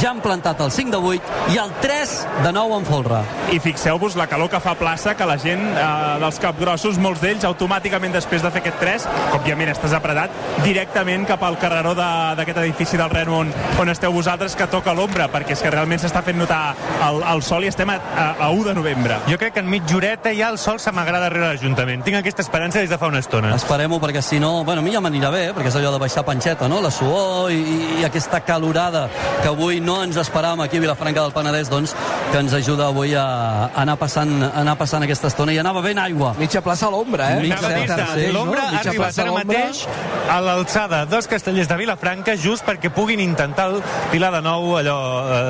[0.00, 3.20] ja han plantat el 5 de 8 i el 3 de 9 en folre.
[3.52, 7.44] I fixeu-vos la calor que fa plaça, que la gent eh, dels capgrossos, molts d'ells,
[7.44, 10.30] automàticament després de fer aquest 3, que òbviament estàs apretat,
[10.64, 14.94] directament cap al carreró de- d'aquest edifici del Ren on, on esteu vosaltres, que toca
[14.94, 16.74] l'ombra, perquè és que realment s'està fent notar
[17.08, 19.18] el, el sol i estem a, a, a 1 de novembre.
[19.28, 22.04] Jo crec que en mitja horeta ja el sol s'amagarà darrere l'Ajuntament.
[22.06, 23.54] Tinc aquesta esperança des de fa una estona.
[23.56, 24.62] Esperem-ho, perquè si no...
[24.64, 26.80] Bueno, a mi ja m'anirà bé, eh, perquè és allò de baixar panxeta, no?
[26.80, 27.60] La suor i,
[28.00, 29.08] i aquesta calorada
[29.42, 31.94] que avui no ens esperàvem aquí a Vilafranca del Penedès, doncs,
[32.32, 35.52] que ens ajuda avui a anar passant, a anar passant aquesta estona.
[35.52, 36.34] I anava ben aigua.
[36.38, 37.40] Mitja plaça a l'ombra, eh?
[37.40, 38.66] Mitja Anava a dir-te, plaça, sí, L'ombra no?
[38.68, 39.58] ha Mitja arribat plaça a ara l'ombra.
[39.58, 39.86] mateix
[40.30, 44.98] a l'alçada dels castellers de Vilafranca just perquè puguin intentar el Pilar de Nou allò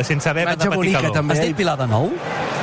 [0.01, 1.15] eh, sense haver de Imatge patir bonica, calor.
[1.17, 1.35] també.
[1.35, 2.11] Has dit Pilar de Nou?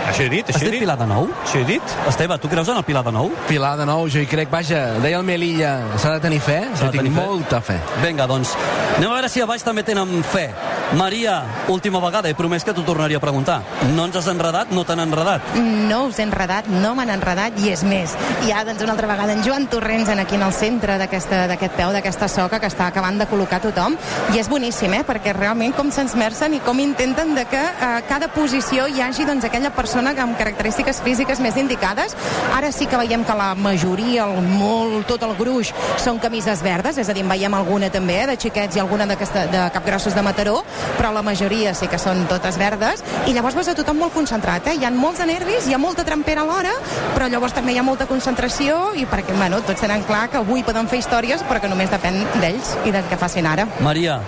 [0.08, 0.80] Això he dit, això he dit.
[0.82, 1.28] Pilar de Nou?
[1.44, 1.96] Això he dit.
[2.08, 3.30] Esteve, tu creus en el Pilar de Nou?
[3.48, 6.86] Pilar de nou, jo hi crec, vaja, deia el Melilla, s'ha de tenir fe, S'ha
[6.86, 7.26] jo de tinc tenir fe?
[7.28, 7.78] molta fe.
[8.04, 8.54] Vinga, doncs,
[8.98, 10.48] anem a veure si a baix també tenen fe.
[10.96, 13.58] Maria, última vegada, he promès que t'ho tornaria a preguntar.
[13.94, 14.70] No ens has enredat?
[14.72, 15.42] No t'han enredat?
[15.60, 18.14] No us he enredat, no m'han enredat i és més.
[18.46, 21.48] Hi ha doncs una altra vegada en Joan Torrents en aquí en el centre d'aquesta-
[21.52, 23.98] d'aquest peu, d'aquesta soca que està acabant de col·locar tothom
[24.34, 25.04] i és boníssim, eh?
[25.06, 29.44] perquè realment com s'esmercen i com intenten de que a cada posició hi hagi doncs,
[29.44, 32.16] aquella persona amb característiques físiques més indicades.
[32.54, 36.98] Ara sí que veiem que la majoria, el molt, tot el gruix, són camises verdes,
[36.98, 40.22] és a dir, en veiem alguna també, eh, de xiquets i alguna de capgrossos de
[40.22, 40.64] Mataró,
[40.98, 44.68] però la majoria sí que són totes verdes, i llavors veus a tothom molt concentrat,
[44.68, 44.76] eh?
[44.80, 46.74] Hi ha molts nervis, hi ha molta trempera alhora,
[47.16, 50.64] però llavors també hi ha molta concentració, i perquè, bueno, tots tenen clar que avui
[50.64, 53.68] poden fer històries, però que només depèn d'ells i del que facin ara.
[53.80, 54.22] Maria,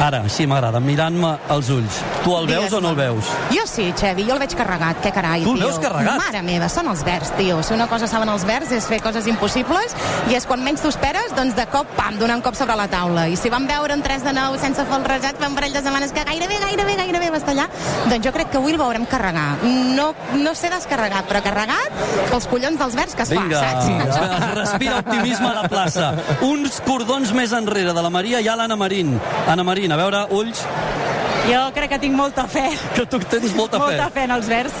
[0.00, 1.98] ara, així m'agrada, mirant-me als ulls.
[2.24, 3.24] Tu el veus o no el veus?
[3.52, 5.66] Jo sí, Xevi, jo el veig carregat, que carai, Tu el tio.
[5.68, 6.18] veus carregat?
[6.18, 7.60] Mare meva, són els verds, tio.
[7.62, 9.94] Si una cosa saben els verds és fer coses impossibles
[10.30, 12.88] i és quan menys t'ho esperes, doncs de cop, pam, donar un cop sobre la
[12.88, 13.26] taula.
[13.28, 16.12] I si vam veure un 3 de 9 sense folrejat fa un parell de setmanes
[16.12, 17.68] que gairebé, gairebé, gairebé va estar allà,
[18.08, 19.58] doncs jo crec que avui el veurem carregar.
[19.96, 21.92] No, no sé descarregat, però carregat
[22.30, 24.54] pels collons dels verds que es Vinga, fa, saps?
[24.56, 26.12] respira optimisme a la plaça.
[26.42, 29.14] Uns cordons més enrere de la Maria hi ha l'Anna Marín.
[29.48, 30.64] Anna Marín, a veure, ulls,
[31.42, 32.68] Jo crec que tinc molta fe.
[32.94, 34.20] que tu tens molta, molta fe.
[34.20, 34.74] fe en els verds.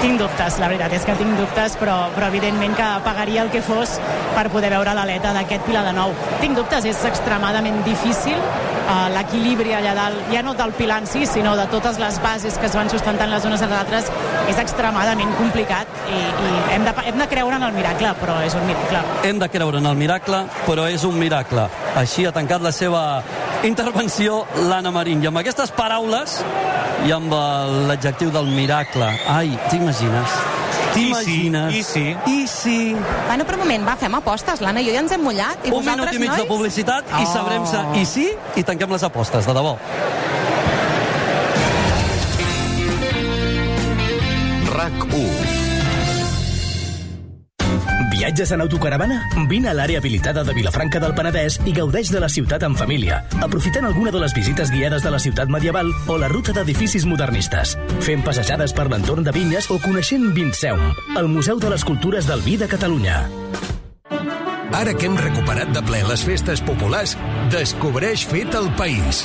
[0.00, 3.60] Tinc dubtes, la veritat és que tinc dubtes, però, però evidentment que pagaria el que
[3.60, 3.98] fos
[4.34, 6.14] per poder veure l'aleta d'aquest Pilar de Nou.
[6.40, 11.26] Tinc dubtes, és extremadament difícil uh, l'equilibri allà dalt, ja no del Pilar en si,
[11.28, 14.10] sinó de totes les bases que es van sustentant les unes a les altres,
[14.48, 18.56] és extremadament complicat i, i hem, de, hem de creure en el miracle, però és
[18.56, 19.04] un miracle.
[19.28, 21.68] Hem de creure en el miracle, però és un miracle.
[21.96, 23.02] Així ha tancat la seva
[23.64, 25.22] intervenció l'Anna Marín.
[25.22, 26.40] I amb aquestes paraules
[27.06, 27.32] i amb
[27.88, 29.08] l'adjectiu del miracle.
[29.28, 30.36] Ai, t'imagines?
[30.94, 31.74] T'imagines?
[31.76, 32.78] I sí, I sí.
[33.26, 34.60] Bueno, però un moment, va, fem apostes.
[34.64, 35.66] L'Anna i jo ja ens hem mullat.
[35.66, 36.40] I Un minut i mig nois?
[36.42, 37.32] de publicitat i Oh.
[37.32, 39.76] sabrem se i sí i tanquem les apostes, de debò.
[44.76, 45.55] RAC1
[48.26, 49.20] Viatges en autocaravana?
[49.46, 53.20] Vine a l'àrea habilitada de Vilafranca del Penedès i gaudeix de la ciutat en família,
[53.38, 57.76] aprofitant alguna de les visites guiades de la ciutat medieval o la ruta d'edificis modernistes,
[58.02, 60.82] fent passejades per l'entorn de vinyes o coneixent Vinceum,
[61.14, 63.22] el Museu de les Cultures del Vi de Catalunya.
[64.74, 67.14] Ara que hem recuperat de ple les festes populars,
[67.52, 69.22] descobreix Fet el País.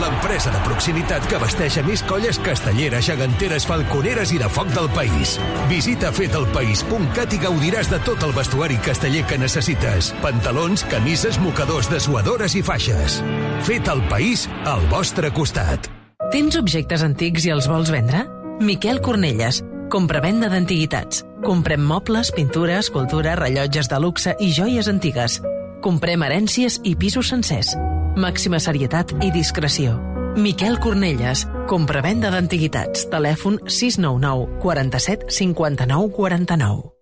[0.00, 4.88] L'empresa de proximitat que abasteix a més colles castelleres, geganteres, falconeres i de foc del
[4.96, 5.36] país.
[5.70, 10.12] Visita fetelpaís.cat i gaudiràs de tot el vestuari casteller que necessites.
[10.24, 13.20] Pantalons, camises, mocadors, dessuadores i faixes.
[13.66, 15.90] Fet el País al vostre costat.
[16.30, 18.24] Tens objectes antics i els vols vendre?
[18.60, 21.24] Miquel Cornelles, compravenda d'antiguitats.
[21.44, 25.40] Comprem mobles, pintures, escultura, rellotges de luxe i joies antigues.
[25.80, 27.72] Comprem herències i pisos sencers.
[28.20, 29.96] Màxima serietat i discreció.
[30.36, 33.08] Miquel Cornelles, compravenda d'antiguitats.
[33.10, 37.00] Telèfon 699 47 59 49.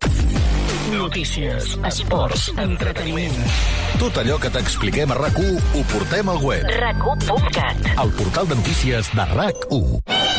[0.95, 3.35] Notícies, esports, entreteniment.
[3.99, 6.65] Tot allò que t'expliquem a RAC1 ho portem al web.
[6.79, 10.38] RAC1.cat El portal de notícies de RAC1.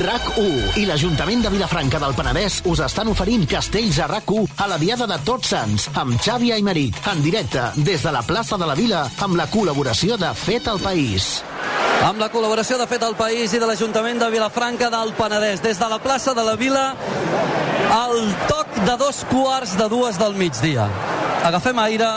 [0.00, 4.78] RAC1 i l'Ajuntament de Vilafranca del Penedès us estan oferint castells a RAC1 a la
[4.80, 8.76] Diada de Tots Sants amb Xavi Aymeric en directe des de la plaça de la
[8.78, 11.42] Vila amb la col·laboració de Fet al País.
[12.02, 15.60] Amb la col·laboració de Fet al País i de l'Ajuntament de Vilafranca del Penedès.
[15.62, 16.86] Des de la plaça de la Vila,
[17.94, 18.16] al
[18.48, 20.88] toc de dos quarts de dues del migdia.
[21.46, 22.08] Agafem aire,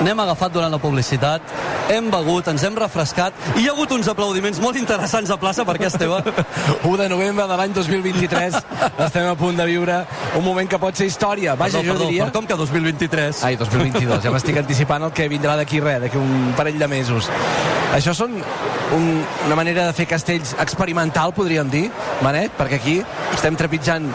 [0.00, 1.42] n'hem agafat durant la publicitat,
[1.90, 5.64] hem begut, ens hem refrescat i hi ha hagut uns aplaudiments molt interessants a plaça
[5.68, 6.20] perquè Esteve
[6.90, 8.60] 1 de novembre de l'any 2023
[9.06, 9.98] estem a punt de viure
[10.38, 11.56] un moment que pot ser història.
[11.58, 12.28] Vaja, Perdó, jo perdó, diria...
[12.28, 13.42] per com que 2023?
[13.48, 17.28] Ai, 2022, ja m'estic anticipant el que vindrà d'aquí res, d'aquí un parell de mesos.
[17.96, 18.38] Això són
[18.96, 21.88] un, una manera de fer castells experimental, podríem dir,
[22.24, 23.00] Manet, perquè aquí
[23.34, 24.10] estem trepitjant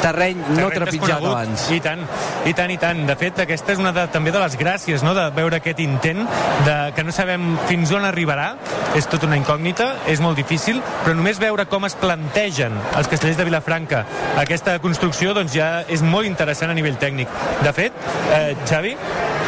[0.00, 1.66] terreny no trepitjat abans.
[1.74, 2.02] I tant,
[2.48, 3.02] i tant, i tant.
[3.08, 6.24] De fet, aquesta és una de, també de les gràcies, no?, de veure aquest intent,
[6.66, 8.52] de, que no sabem fins on arribarà,
[8.98, 13.38] és tota una incògnita, és molt difícil, però només veure com es plantegen els castellers
[13.38, 14.04] de Vilafranca
[14.40, 17.30] aquesta construcció, doncs ja és molt interessant a nivell tècnic.
[17.64, 17.94] De fet,
[18.34, 18.96] eh, Xavi,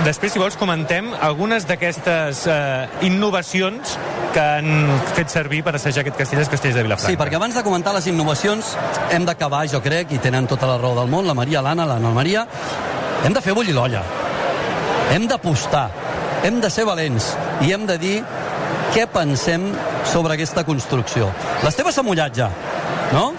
[0.07, 3.97] després, si vols, comentem algunes d'aquestes eh, innovacions
[4.33, 7.11] que han fet servir per assajar aquest castell als castells de Vilafranca.
[7.11, 8.75] Sí, perquè abans de comentar les innovacions
[9.11, 12.13] hem d'acabar, jo crec, i tenen tota la raó del món, la Maria, l'Anna, l'Anna
[12.15, 12.47] Maria,
[13.25, 14.03] hem de fer bullir l'olla.
[15.13, 15.89] Hem d'apostar,
[16.47, 17.33] hem de ser valents
[17.67, 18.17] i hem de dir
[18.95, 19.71] què pensem
[20.09, 21.31] sobre aquesta construcció.
[21.65, 22.51] L'Esteve s'ha mullat ja,
[23.13, 23.33] no?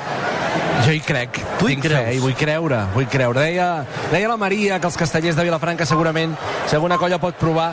[0.84, 1.38] Jo hi crec.
[1.60, 2.06] Tu hi Tinc creus?
[2.06, 3.40] fe i vull creure, vull creure.
[3.40, 3.68] Deia,
[4.12, 6.36] deia la Maria que els castellers de Vilafranca segurament,
[6.68, 7.70] si alguna colla pot provar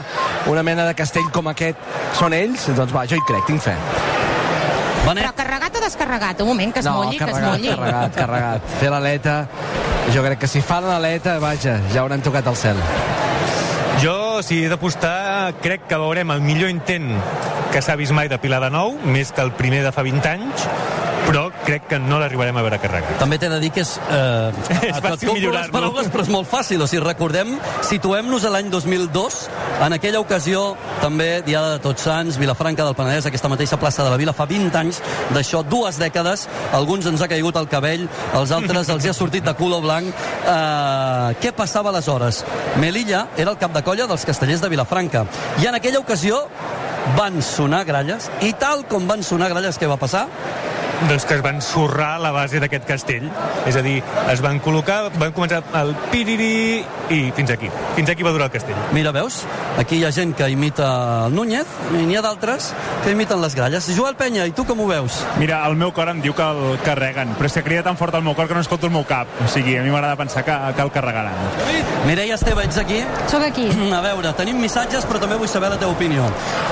[0.47, 1.79] una mena de castell com aquest,
[2.19, 3.75] són ells, doncs va, jo hi crec, tinc fe.
[5.01, 6.41] Però carregat o descarregat?
[6.45, 7.71] Un moment, que es no, mulli, que es mulli.
[7.73, 8.67] carregat, carregat.
[8.79, 9.37] Fer l'aleta,
[10.15, 12.79] jo crec que si fan l'aleta, vaja, ja hauran tocat el cel.
[14.01, 17.11] Jo, si he d'apostar, crec que veurem el millor intent
[17.73, 20.31] que s'ha vist mai de Pilar de Nou, més que el primer de fa 20
[20.31, 20.69] anys,
[21.27, 23.19] però crec que no l'arribarem a veure carregat.
[23.21, 23.95] També t'he de dir que és...
[24.11, 24.53] Eh,
[24.91, 25.61] És fàcil millorar-lo.
[25.67, 26.81] les paraules, però és molt fàcil.
[26.83, 27.53] O sigui, recordem,
[27.87, 29.39] situem-nos a l'any 2002,
[29.87, 30.63] en aquella ocasió,
[31.03, 34.47] també, Diada de Tots Sants, Vilafranca del Penedès, aquesta mateixa plaça de la Vila, fa
[34.51, 35.01] 20 anys
[35.35, 38.07] d'això, dues dècades, alguns ens ha caigut el cabell,
[38.41, 40.11] els altres els hi ha sortit de color blanc.
[40.11, 42.43] Eh, què passava aleshores?
[42.83, 45.27] Melilla era el cap de colla dels castellers de Vilafranca,
[45.63, 46.43] i en aquella ocasió
[47.17, 50.27] van sonar gralles, i tal com van sonar gralles, què va passar?
[51.09, 53.29] Doncs que es van sorrar la base d'aquest castell.
[53.69, 54.01] És a dir,
[54.33, 57.71] es van col·locar, van començar el piriri i fins aquí.
[57.97, 58.79] Fins aquí va durar el castell.
[58.93, 59.43] Mira, veus?
[59.81, 62.73] Aquí hi ha gent que imita el Núñez i n'hi ha d'altres
[63.05, 63.89] que imiten les gralles.
[63.97, 65.23] Joel Penya, i tu com ho veus?
[65.41, 68.15] Mira, el meu cor em diu que el carreguen, però és que crida tan fort
[68.19, 69.31] el meu cor que no escolto el meu cap.
[69.45, 71.35] O sigui, a mi m'agrada pensar que, que el carregaran.
[72.07, 73.03] Mireia Esteve, ets aquí?
[73.31, 73.69] Soc aquí.
[74.01, 76.29] A veure, tenim missatges, però també vull saber la teva opinió.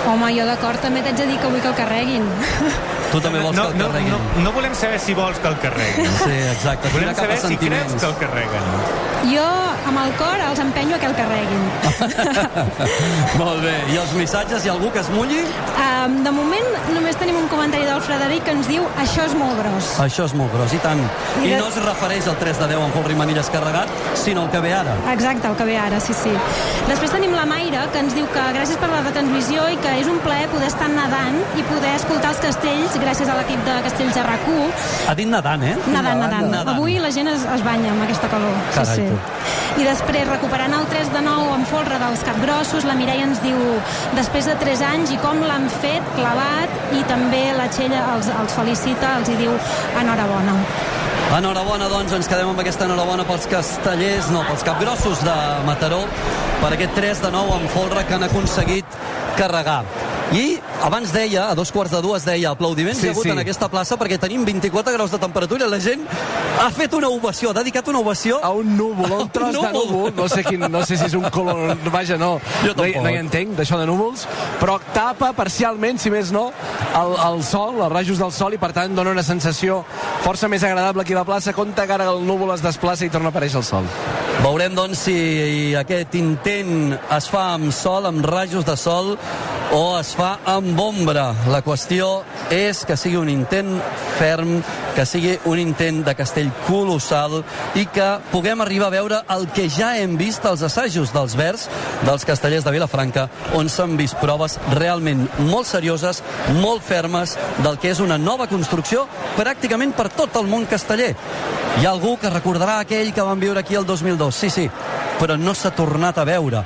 [0.08, 2.28] Home, jo d'acord, també t'haig de dir que vull que el carreguin.
[3.12, 4.10] Tu també vols no, que el no, carreguin?
[4.12, 6.10] no, no volem saber si vols que el carreguin.
[6.24, 6.88] Sí, exacte.
[6.92, 8.66] Volem saber si creus que el carreguen.
[9.32, 9.46] Jo,
[9.88, 11.64] amb el cor, els empenyo a que el carreguin.
[13.40, 13.74] Molt bé.
[13.92, 15.40] I els missatges, hi ha algú que es mulli?
[15.80, 19.56] Um, de moment, només tenim un comentari del Frederic que ens diu això és molt
[19.60, 19.90] gros.
[20.04, 21.00] Això és molt gros, i tant.
[21.42, 24.44] I I de- no es refereix al 3 de 10 amb Folri Manilles carregat, sinó
[24.46, 24.94] el que ve ara.
[25.12, 26.32] Exacte, el que ve ara, sí, sí.
[26.88, 30.06] Després tenim la Mayra, que ens diu que gràcies per la retransmissió i que és
[30.10, 34.14] un plaer poder estar nedant i poder escoltar els castells gràcies a l'equip de Castells
[34.16, 34.46] de rac
[35.08, 35.74] Ha dit nedant, eh?
[35.86, 36.68] Nedant, nedant.
[36.74, 38.54] Avui la gent es, es banya amb aquesta calor.
[38.74, 39.16] Carai, sí, tu.
[39.16, 39.82] sí.
[39.82, 43.58] I després, recuperant el 3 de 9 amb folre dels capgrossos, la Mireia ens diu
[44.16, 48.56] després de 3 anys i com l'han fet, clavat, i també la Txella els, els
[48.58, 49.54] felicita, els hi diu
[50.00, 50.56] enhorabona.
[51.38, 55.34] Enhorabona, doncs, ens quedem amb aquesta enhorabona pels castellers, no, pels capgrossos de
[55.68, 56.00] Mataró,
[56.62, 58.96] per aquest 3 de 9 amb folre que han aconseguit
[59.36, 59.82] carregar.
[60.28, 63.32] I abans deia, a dos quarts de dues deia, aplaudiments Sí, hi ha hagut sí.
[63.32, 66.04] en aquesta plaça perquè tenim 24 graus de temperatura i la gent
[66.60, 69.72] ha fet una ovació, ha dedicat una ovació a un núvol, a un tros de
[69.72, 70.12] núvol.
[70.16, 71.72] No sé, quin, no sé si és un color...
[71.88, 72.34] Vaja, no.
[72.60, 74.26] Jo no, no hi entenc, d'això de núvols,
[74.60, 76.48] però tapa parcialment, si més no,
[76.98, 79.80] el, el sol, els rajos del sol, i per tant dona una sensació
[80.26, 83.12] força més agradable aquí a la plaça, compte que ara el núvol es desplaça i
[83.12, 83.88] torna a aparèixer el sol.
[84.42, 89.16] Veurem, doncs, si aquest intent es fa amb sol, amb rajos de sol,
[89.72, 91.32] o es fa amb ombra.
[91.52, 92.22] La qüestió
[92.54, 93.76] és que sigui un intent
[94.18, 94.62] ferm,
[94.96, 97.42] que sigui un intent de castell colossal
[97.78, 101.68] i que puguem arribar a veure el que ja hem vist als assajos dels vers
[102.06, 103.28] dels castellers de Vilafranca,
[103.58, 106.22] on s'han vist proves realment molt serioses,
[106.62, 111.14] molt fermes, del que és una nova construcció pràcticament per tot el món casteller.
[111.78, 114.70] Hi ha algú que recordarà aquell que van viure aquí el 2002, sí, sí,
[115.20, 116.64] però no s'ha tornat a veure.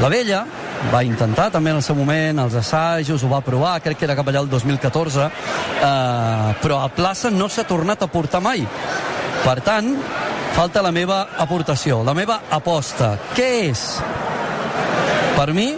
[0.00, 0.44] La vella
[0.92, 4.16] va intentar també en el seu moment, els assajos, ho va provar, crec que era
[4.18, 8.66] cap allà el 2014, eh, però a plaça no s'ha tornat a portar mai.
[9.44, 9.92] Per tant,
[10.56, 13.16] falta la meva aportació, la meva aposta.
[13.36, 13.86] Què és?
[15.36, 15.74] Per mi,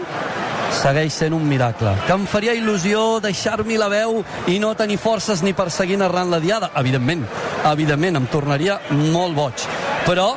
[0.74, 1.94] segueix sent un miracle.
[2.06, 6.30] Que em faria il·lusió deixar-m'hi la veu i no tenir forces ni per seguir narrant
[6.30, 6.70] la diada?
[6.80, 7.24] Evidentment,
[7.70, 9.66] evidentment, em tornaria molt boig.
[10.06, 10.30] Però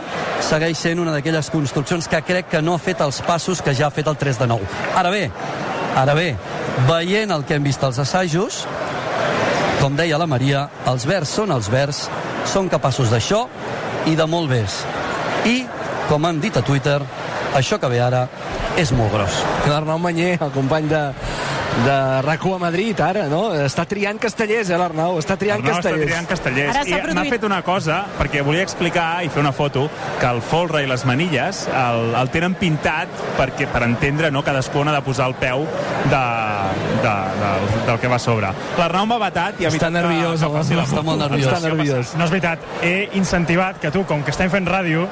[0.44, 3.88] segueix sent una d'aquelles construccions que crec que no ha fet els passos que ja
[3.88, 4.72] ha fet el 3 de 9.
[4.98, 5.26] Ara bé,
[5.96, 6.36] ara bé,
[6.90, 8.66] veient el que hem vist als assajos,
[9.82, 12.06] com deia la Maria, els vers són els vers,
[12.50, 13.46] són capaços d'això
[14.10, 14.82] i de molt més.
[15.50, 15.64] I,
[16.10, 17.00] com han dit a Twitter,
[17.58, 18.28] això que ve ara
[18.80, 19.40] és molt gros.
[19.70, 21.02] L'Arnau Manyer, el company de,
[21.86, 23.54] de rac a Madrid, ara, no?
[23.56, 25.18] Està triant castellers, eh, l'Arnau?
[25.20, 26.02] Està triant Arnau castellers.
[26.02, 26.70] està triant castellers.
[26.76, 29.90] Ara s'ha I m'ha produït- fet una cosa, perquè volia explicar i fer una foto,
[30.20, 33.08] que el folre i les manilles el, el tenen pintat
[33.38, 34.44] perquè, per entendre, no?
[34.44, 35.66] cadascú on ha de posar el peu
[36.10, 36.22] de,
[37.02, 38.52] de, del, del que va a sobre.
[38.78, 41.48] L'Arnau m'ha batat i ha Està evitat que- nerviós, que la està molt nerviós.
[41.54, 42.16] Està nerviós.
[42.18, 45.08] No és veritat, he incentivat que tu, com que estem fent ràdio,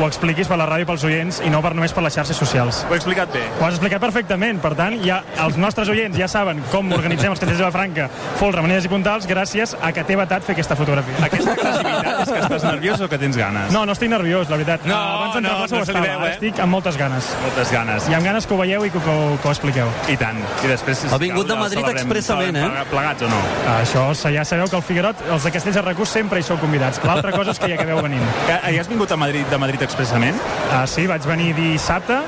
[0.00, 2.84] ho expliquis per la ràdio pels oients i no per només per les xarxes socials.
[2.88, 3.44] Ho he explicat bé.
[3.60, 7.40] Ho has explicat perfectament, per tant, ja els nostres oients ja saben com organitzem els
[7.40, 8.08] castells de la Franca,
[8.40, 11.14] folre, manilles i puntals, gràcies a que t'he vetat fer aquesta fotografia.
[11.26, 13.72] Aquesta agressivitat és que estàs nerviós o que tens ganes?
[13.74, 14.84] No, no estic nerviós, la veritat.
[14.88, 16.32] No, Abans no, no ho se li veu, eh?
[16.34, 17.30] estic amb moltes ganes.
[17.42, 18.08] Moltes ganes.
[18.10, 19.90] I amb ganes que ho veieu i que, que, ho- que ho expliqueu.
[20.12, 20.40] I tant.
[20.64, 21.04] I després...
[21.04, 22.84] si Ha vingut de Madrid expressament, eh?
[22.90, 23.40] Plegats o no?
[23.78, 27.00] Això ja sabeu que el Figuerot, els de Castells de Recurs, sempre hi sou convidats.
[27.04, 28.24] L'altra cosa és que ja acabeu venint.
[28.44, 30.36] Que, hi has vingut a Madrid, de Madrid expressament?
[30.72, 32.18] Ah, sí, vaig venir dissabte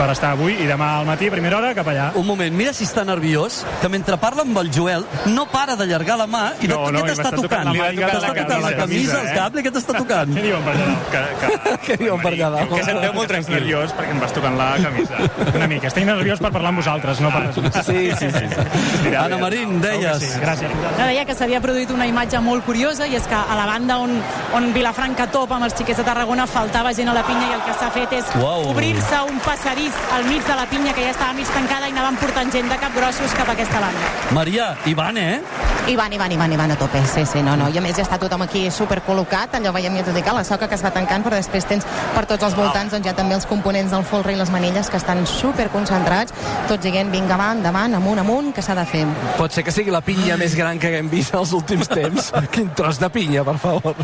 [0.00, 2.06] per estar avui i demà al matí, a primera hora, cap allà.
[2.16, 6.16] Un moment, mira si està nerviós, que mentre parla amb el Joel no para d'allargar
[6.16, 9.26] la mà i de No, tot no, què t'està tocant T'està tocant la camisa, eh?
[9.28, 10.32] el cable, què t'està tocant?
[10.32, 10.86] Què diuen per allà?
[11.12, 11.50] Que, que,
[11.86, 12.72] Què diuen per allà dalt?
[12.72, 13.56] que se't veu molt tranquil.
[13.58, 15.20] nerviós perquè em vas tocant la camisa.
[15.50, 15.90] Una mica.
[15.90, 17.44] Estic nerviós per parlar amb vosaltres, no per.
[17.84, 19.12] Sí, sí, sí.
[19.12, 20.24] Anna Marín, deies...
[20.40, 20.72] Gràcies.
[20.86, 23.98] No, deia que s'havia produït una imatge molt curiosa i és que a la banda
[24.00, 24.16] on,
[24.56, 27.64] on Vilafranca topa amb els xiquets de Tarragona faltava gent a la pinya i el
[27.68, 31.32] que s'ha fet és obrir-se un passadís al mig de la pinya que ja estava
[31.34, 34.10] mig tancada i anaven portant gent de capgrossos cap a aquesta banda.
[34.36, 35.40] Maria, Ivan, eh?
[35.88, 37.68] I van, i van, i van, i van a tope, sí, sí, no, no.
[37.72, 40.34] I a més ja està tothom aquí super col·locat, allò veiem ja tot i que
[40.36, 43.14] la soca que es va tancant, però després tens per tots els voltants doncs, ja
[43.16, 46.34] també els components del folre i les manilles que estan super concentrats,
[46.68, 49.06] tots dient vinga, va, endavant, amunt, amunt, que s'ha de fer.
[49.38, 52.30] Pot ser que sigui la pinya més gran que haguem vist els últims temps.
[52.54, 53.96] Quin tros de pinya, per favor.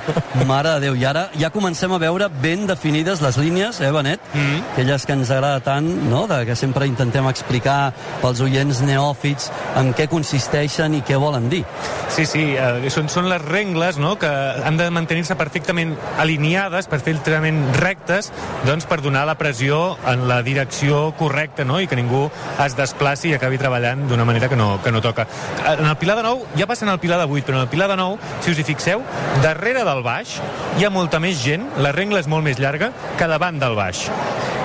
[0.49, 4.23] Mare de Déu, i ara ja comencem a veure ben definides les línies, eh, Benet?
[4.35, 4.65] Mm.
[4.73, 7.93] Aquelles que ens agrada tant, no?, de que sempre intentem explicar
[8.23, 9.51] pels oients neòfits
[9.81, 11.65] en què consisteixen i què volen dir.
[12.13, 14.15] Sí, sí, eh, són, són les regles no?
[14.21, 18.31] que han de mantenir-se perfectament alineades, perfectament rectes,
[18.65, 21.81] doncs per donar la pressió en la direcció correcta no?
[21.83, 22.27] i que ningú
[22.65, 25.27] es desplaci i acabi treballant d'una manera que no, que no toca.
[25.75, 27.73] En el Pilar de Nou, ja passa en el Pilar de 8, però en el
[27.73, 29.03] Pilar de Nou, si us hi fixeu,
[29.43, 30.39] darrere del baix
[30.79, 34.07] hi ha molta més gent, la regla és molt més llarga que davant del baix.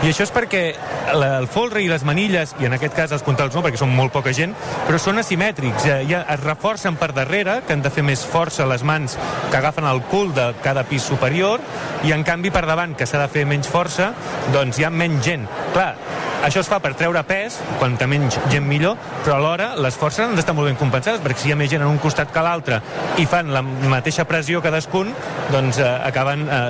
[0.01, 0.63] I això és perquè
[1.11, 4.13] el folre i les manilles, i en aquest cas els puntals no, perquè són molt
[4.15, 4.53] poca gent,
[4.87, 8.67] però són asimètrics, ja, ja es reforcen per darrere, que han de fer més força
[8.69, 9.17] les mans
[9.49, 11.63] que agafen el cul de cada pis superior,
[12.07, 14.11] i en canvi per davant, que s'ha de fer menys força,
[14.55, 15.47] doncs hi ha menys gent.
[15.75, 15.93] Clar,
[16.41, 20.33] això es fa per treure pes, quanta menys gent millor, però alhora les forces han
[20.33, 22.79] d'estar molt ben compensades, perquè si hi ha més gent en un costat que l'altre
[23.21, 25.11] i fan la mateixa pressió cadascun,
[25.53, 26.61] doncs eh, acaben eh,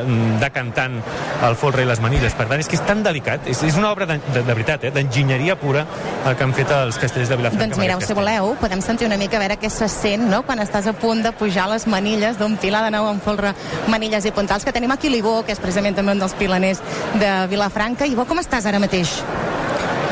[0.41, 0.99] decantant
[1.47, 2.35] el folre i les manilles.
[2.35, 4.85] Per tant, és que és tan delicat, és, és una obra de, de, de veritat,
[4.85, 5.85] eh, d'enginyeria pura
[6.27, 7.71] el que han fet els castells de Vilafranca.
[7.71, 10.43] Doncs mireu, si voleu, podem sentir una mica a veure què se sent no?
[10.47, 13.55] quan estàs a punt de pujar les manilles d'un pilar de nou amb folre,
[13.91, 16.83] manilles i puntals, que tenim aquí l'Ibó, que és precisament també un dels pilaners
[17.21, 18.09] de Vilafranca.
[18.09, 19.19] Ibó, com estàs ara mateix?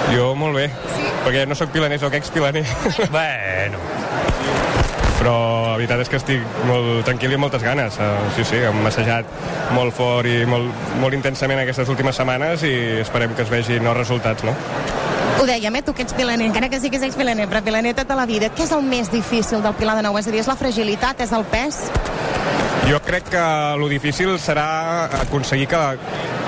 [0.09, 1.13] Jo molt bé, sí?
[1.25, 2.65] perquè no sóc pilaner, sóc ex-pilaner.
[3.13, 4.28] bueno.
[5.19, 7.99] Però la veritat és que estic molt tranquil i amb moltes ganes.
[7.99, 9.27] Uh, sí, sí, hem massejat
[9.75, 13.99] molt fort i molt, molt intensament aquestes últimes setmanes i esperem que es vegin els
[13.99, 14.55] resultats, no?
[15.39, 15.81] Ho dèiem, eh?
[15.87, 18.49] tu que ets pilaner, encara que sí que ets ex-pilaner, però pilaner tota la vida.
[18.51, 20.17] Què és el més difícil del Pilar de Nou?
[20.19, 21.85] És a dir, és la fragilitat, és el pes?
[22.89, 23.43] Jo crec que
[23.79, 24.65] lo difícil serà
[25.21, 25.79] aconseguir que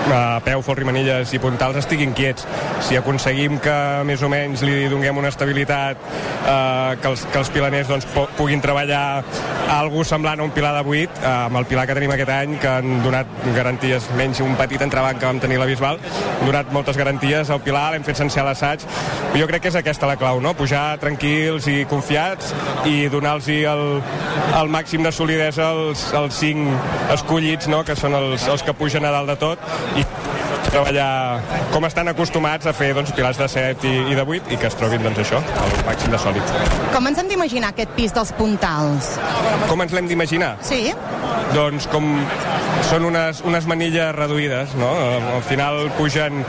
[0.10, 2.48] a peu, folre i manilles i puntals estiguin quiets.
[2.88, 3.76] Si aconseguim que
[4.08, 6.02] més o menys li donem una estabilitat,
[6.42, 9.22] eh, que, els, que els pilaners doncs, pu puguin treballar
[9.72, 12.58] algú semblant a un pilar de 8, eh, amb el pilar que tenim aquest any,
[12.62, 16.50] que han donat garanties, menys un petit entrebanc que vam tenir a la Bisbal, han
[16.50, 18.84] donat moltes garanties al pilar, l'hem fet sense l'assaig.
[19.38, 20.56] Jo crec que és aquesta la clau, no?
[20.58, 22.52] pujar tranquils i confiats
[22.90, 23.86] i donar-los el,
[24.58, 26.68] el màxim de solidesa als, als cinc
[27.14, 27.84] escollits, no?
[27.88, 30.01] que són els, els que pugen a dalt de tot, i
[30.72, 31.42] treballar
[31.74, 34.70] com estan acostumats a fer doncs, pilars de 7 i, i de 8 i que
[34.70, 36.56] es trobin doncs, això, el màxim de sòlid.
[36.96, 39.14] Com ens hem d'imaginar aquest pis dels puntals?
[39.70, 40.56] Com ens l'hem d'imaginar?
[40.66, 40.84] Sí?
[41.56, 42.08] Doncs com
[42.90, 44.90] són unes, unes manilles reduïdes, no?
[45.36, 46.42] Al final pugen,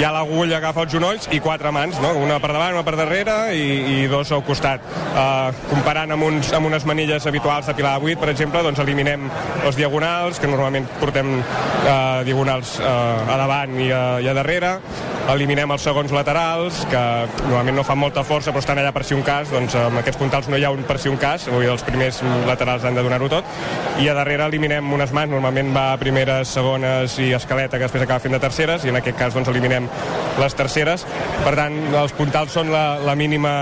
[0.00, 2.12] ha l'agulla, agafa els genolls i quatre mans, no?
[2.20, 3.66] Una per davant, una per darrere i,
[4.00, 4.84] i dos al costat.
[5.10, 8.80] Uh, comparant amb, uns, amb unes manilles habituals de pilar de 8, per exemple, doncs
[8.82, 9.28] eliminem
[9.66, 14.76] els diagonals, que normalment portem uh, diagonals uh, a davant i a, i a darrere,
[15.30, 17.00] eliminem els segons laterals, que
[17.44, 20.18] normalment no fan molta força però estan allà per si un cas, doncs amb aquests
[20.20, 23.04] puntals no hi ha un per si un cas, dir, els primers laterals han de
[23.06, 23.46] donar-ho tot,
[24.00, 28.04] i a darrere eliminem unes mans, normalment va a primeres, segones i escaleta, que després
[28.04, 29.88] acaba fent de terceres, i en aquest cas doncs eliminem
[30.40, 31.04] les terceres.
[31.44, 33.52] Per tant, els puntals són la, la mínima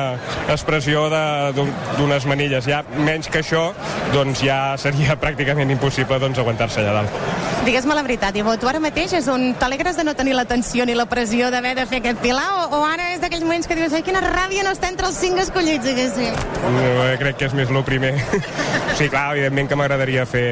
[0.48, 2.68] expressió d'unes manilles.
[2.68, 3.68] Ja menys que això,
[4.14, 7.46] doncs ja seria pràcticament impossible doncs, aguantar-se allà dalt.
[7.68, 9.50] Digues-me la veritat, Ivo, tu ara mateix és un...
[9.58, 12.78] T'alegres de no tenir la tensió ni la pressió d'haver de fer aquest pilar o,
[12.78, 15.42] o ara és d'aquells moments que dius ai, quina ràbia no està entre els cinc
[15.42, 16.38] escollits, diguéssim.
[16.64, 16.86] No,
[17.20, 18.14] crec que és més el primer.
[18.98, 20.46] sí, clar, evidentment que m'agradaria fer,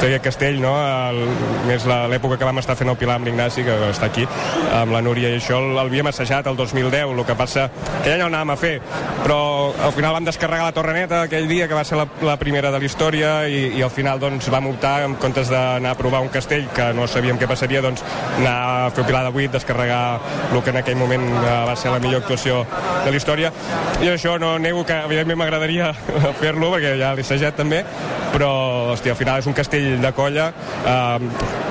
[0.00, 0.72] fer aquest castell, no?
[1.10, 1.22] El,
[1.66, 4.26] més l'època que vam estar fent el Pilar amb l'Ignasi, que està aquí,
[4.76, 7.68] amb la Núria i això, l'havíem assajat el 2010, el que passa
[8.02, 8.74] que ja no anàvem a fer,
[9.22, 9.38] però
[9.86, 12.70] al final vam descarregar la Torre Neta aquell dia, que va ser la, la primera
[12.72, 16.22] de la història, i, i al final doncs, vam optar, en comptes d'anar a provar
[16.24, 18.04] un castell, que no sabíem què passaria, doncs
[18.38, 20.02] anar a fer Pilar de 8, descarregar
[20.52, 22.62] el que en aquell moment eh, va ser la millor actuació
[23.04, 23.52] de la història.
[24.02, 25.92] I això no nego que, evidentment, m'agradaria
[26.42, 27.82] fer-lo, perquè ja l'he assajat també,
[28.32, 28.50] però,
[28.92, 30.50] hòstia, al final és un castell de colla,
[30.86, 31.18] eh,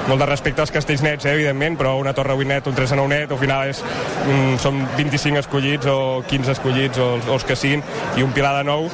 [0.08, 2.92] molt de respecte als castells nets, eh, evidentment, però una torre 8 net, un 3
[2.92, 3.82] a 9 net, al final és,
[4.28, 7.84] mm, són 25 escollits o 15 escollits o, o els que siguin,
[8.18, 8.90] i un pilar de 9,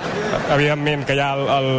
[0.54, 1.72] evidentment que hi ha el, el,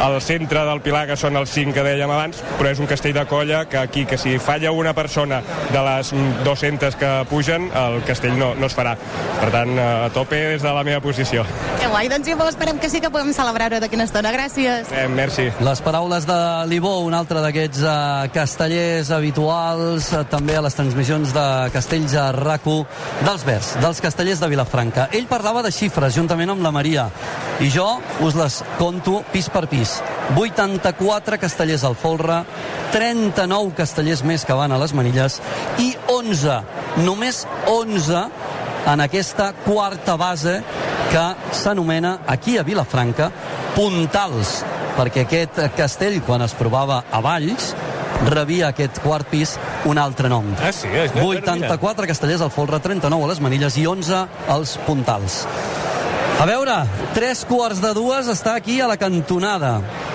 [0.00, 3.16] al centre del pilar, que són els 5 que dèiem abans, però és un castell
[3.16, 5.42] de colla que aquí, que si falla una persona
[5.72, 8.96] de les mm, 200 que pugen, el castell no, no es farà.
[9.40, 11.44] Per tant, a tope des de la meva posició.
[11.80, 14.32] Que guai, doncs Ivo, esperem que sí que podem celebrar-ho d'aquí una estona.
[14.34, 14.90] Gràcies.
[14.92, 15.48] Eh, merci.
[15.64, 16.40] Les paraules de
[16.70, 22.30] l'Ibó, un altre d'aquests eh, castellers habituals, eh, també a les transmissions de Castells a
[22.36, 25.08] rac dels Verds, dels castellers de Vilafranca.
[25.16, 27.08] Ell parlava de xifres, juntament amb la Maria,
[27.60, 27.86] i jo
[28.20, 29.89] us les conto pis per pis.
[30.36, 32.42] 84 castellers al folre,
[32.94, 35.40] 39 castellers més que van a les manilles
[35.82, 36.60] i 11,
[37.06, 38.24] només 11
[38.90, 40.60] en aquesta quarta base
[41.10, 41.26] que
[41.56, 43.30] s'anomena aquí a Vilafranca
[43.74, 44.60] Puntals,
[44.96, 47.74] perquè aquest castell, quan es provava a Valls,
[48.28, 49.56] rebia aquest quart pis
[49.88, 50.46] un altre nom.
[50.60, 50.90] Ah, sí?
[50.92, 55.44] És 84 castellers al folre, 39 a les manilles i 11 als puntals.
[56.40, 56.72] A veure,
[57.12, 59.74] tres quarts de dues està aquí a la cantonada.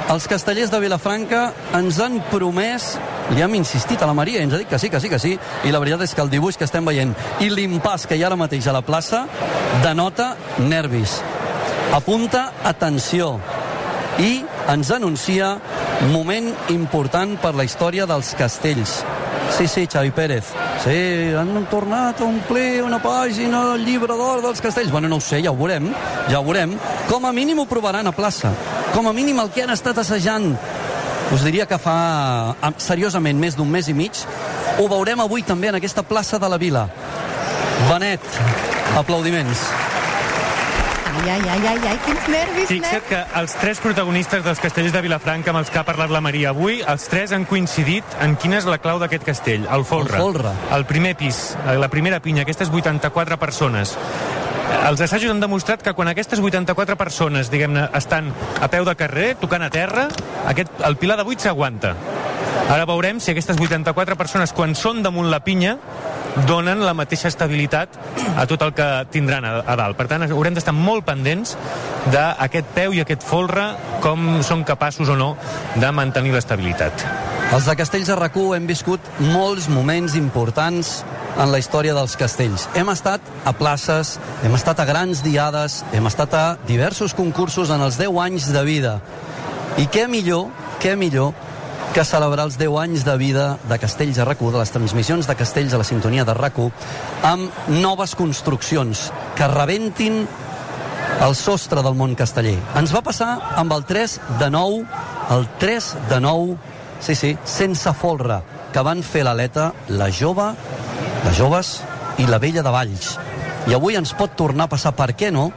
[0.09, 2.95] Els castellers de Vilafranca ens han promès
[3.34, 5.36] li hem insistit a la Maria ens ha dit que sí, que sí, que sí.
[5.38, 7.13] I la veritat és que el dibuix que estem veient
[7.45, 9.28] i l'impàs que hi ha ara mateix a la plaça
[9.84, 11.19] denota nervis.
[11.93, 13.36] Apunta atenció
[14.17, 14.39] i
[14.73, 15.55] ens anuncia
[16.09, 19.03] moment important per la història dels castells.
[19.52, 20.50] Sí, sí, Xavi Pérez.
[20.84, 20.98] Sí,
[21.38, 24.91] han tornat a omplir una pàgina del llibre d'or dels castells.
[24.91, 25.91] Bueno, no ho sé, ja ho veurem,
[26.30, 26.76] ja ho veurem.
[27.10, 28.52] Com a mínim ho provaran a plaça.
[28.93, 30.54] Com a mínim el que han estat assajant
[31.34, 31.96] us diria que fa
[32.62, 34.20] ah, seriosament més d'un mes i mig
[34.78, 36.86] ho veurem avui també en aquesta plaça de la Vila
[37.89, 38.24] Benet,
[39.00, 39.66] aplaudiments
[41.16, 44.99] Ai, ai, ai, ai, ai, quins nervis, Fixa't que els tres protagonistes dels castells de
[45.05, 48.59] Vilafranca amb els que ha parlat la Maria avui, els tres han coincidit en quina
[48.59, 50.20] és la clau d'aquest castell, el folre.
[50.20, 50.51] El folre.
[50.76, 53.95] El primer pis, eh, la primera pinya, aquestes 84 persones.
[54.86, 59.36] Els assajos han demostrat que quan aquestes 84 persones, diguem-ne, estan a peu de carrer,
[59.39, 60.09] tocant a terra,
[60.51, 61.95] aquest, el pilar de 8 s'aguanta.
[62.66, 65.78] Ara veurem si aquestes 84 persones, quan són damunt la pinya,
[66.48, 67.96] donen la mateixa estabilitat
[68.36, 69.98] a tot el que tindran a, a dalt.
[69.98, 71.56] Per tant, haurem d'estar molt pendents
[72.12, 73.72] d'aquest peu i aquest folre,
[74.04, 75.34] com són capaços o no
[75.80, 77.06] de mantenir l'estabilitat.
[77.56, 79.00] Els de Castells de rac hem viscut
[79.32, 81.04] molts moments importants
[81.38, 82.68] en la història dels castells.
[82.76, 87.84] Hem estat a places, hem estat a grans diades, hem estat a diversos concursos en
[87.86, 88.98] els 10 anys de vida.
[89.78, 91.34] I què millor, què millor
[91.96, 95.36] que celebrar els 10 anys de vida de Castells a rac de les transmissions de
[95.39, 96.58] Castells a la sintonia de rac
[97.24, 100.26] amb noves construccions que rebentin
[101.24, 102.58] el sostre del món casteller.
[102.76, 104.84] Ens va passar amb el 3 de 9,
[105.38, 106.58] el 3 de 9,
[107.00, 108.41] sí, sí, sense folre,
[108.74, 110.50] que van fer l'aleta la jove,
[111.24, 111.78] les joves
[112.20, 113.14] i la vella de Valls.
[113.72, 115.48] I avui ens pot tornar a passar, per què no,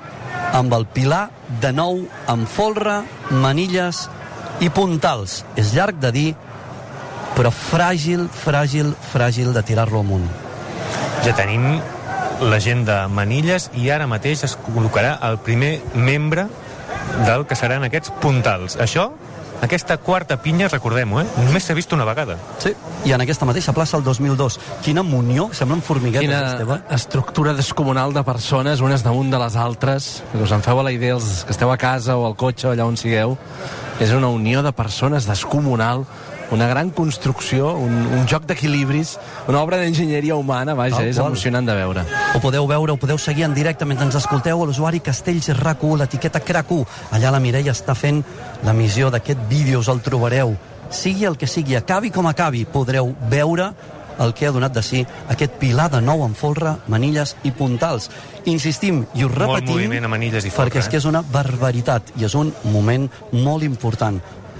[0.54, 3.00] amb el Pilar de nou amb folre,
[3.42, 4.06] manilles
[4.60, 5.42] i puntals.
[5.56, 6.28] És llarg de dir,
[7.36, 10.26] però fràgil, fràgil, fràgil de tirar-lo amunt.
[11.24, 11.78] Ja tenim
[12.40, 16.46] la gent de Manilles i ara mateix es col·locarà el primer membre
[17.26, 18.78] del que seran aquests puntals.
[18.82, 19.08] Això,
[19.60, 21.26] aquesta quarta pinya, recordem-ho, eh?
[21.42, 22.36] només s'ha vist una vegada.
[22.62, 22.70] Sí,
[23.04, 24.58] i en aquesta mateixa plaça el 2002.
[24.86, 26.78] Quina munió, semblen formiguetes, Quina Esteve.
[26.94, 30.92] estructura descomunal de persones, unes damunt de les altres, que us en feu a la
[30.94, 33.36] idea els que esteu a casa o al cotxe o allà on sigueu.
[33.98, 36.04] És una unió de persones descomunal,
[36.50, 39.16] una gran construcció, un, un joc d'equilibris,
[39.48, 41.32] una obra d'enginyeria humana, vaja, Tal és qual.
[41.32, 42.04] emocionant de veure.
[42.34, 45.98] Ho podeu veure, ho podeu seguir en directe mentre ens escolteu a l'usuari Castells RAC1,
[46.04, 46.86] l'etiqueta CRAC1.
[47.18, 48.22] Allà la Mireia està fent
[48.64, 50.56] l'emissió d'aquest vídeo, us el trobareu.
[50.90, 53.72] Sigui el que sigui, acabi com acabi, podreu veure
[54.18, 58.08] el que ha donat de si aquest pilar de nou amb folre, manilles i puntals.
[58.50, 60.90] Insistim i us Molt repetim moviment a manilles i folre, perquè és eh?
[60.90, 64.18] que és una barbaritat i és un moment molt important.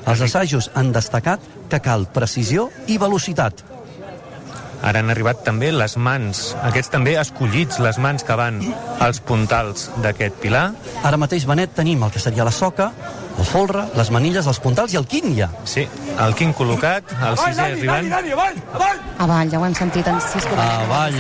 [0.09, 3.61] Els assajos han destacat que cal precisió i velocitat.
[4.89, 8.61] Ara han arribat també les mans, aquests també escollits, les mans que van
[9.05, 10.69] als puntals d'aquest pilar.
[11.05, 12.93] Ara mateix, Benet, tenim el que seria la soca,
[13.39, 15.49] el folre, les manilles, els puntals i el quin ja.
[15.65, 15.85] Sí,
[16.19, 18.11] el quin col·locat, el sisè arribant.
[19.19, 21.17] Avall, ja ho hem sentit en sis Avall,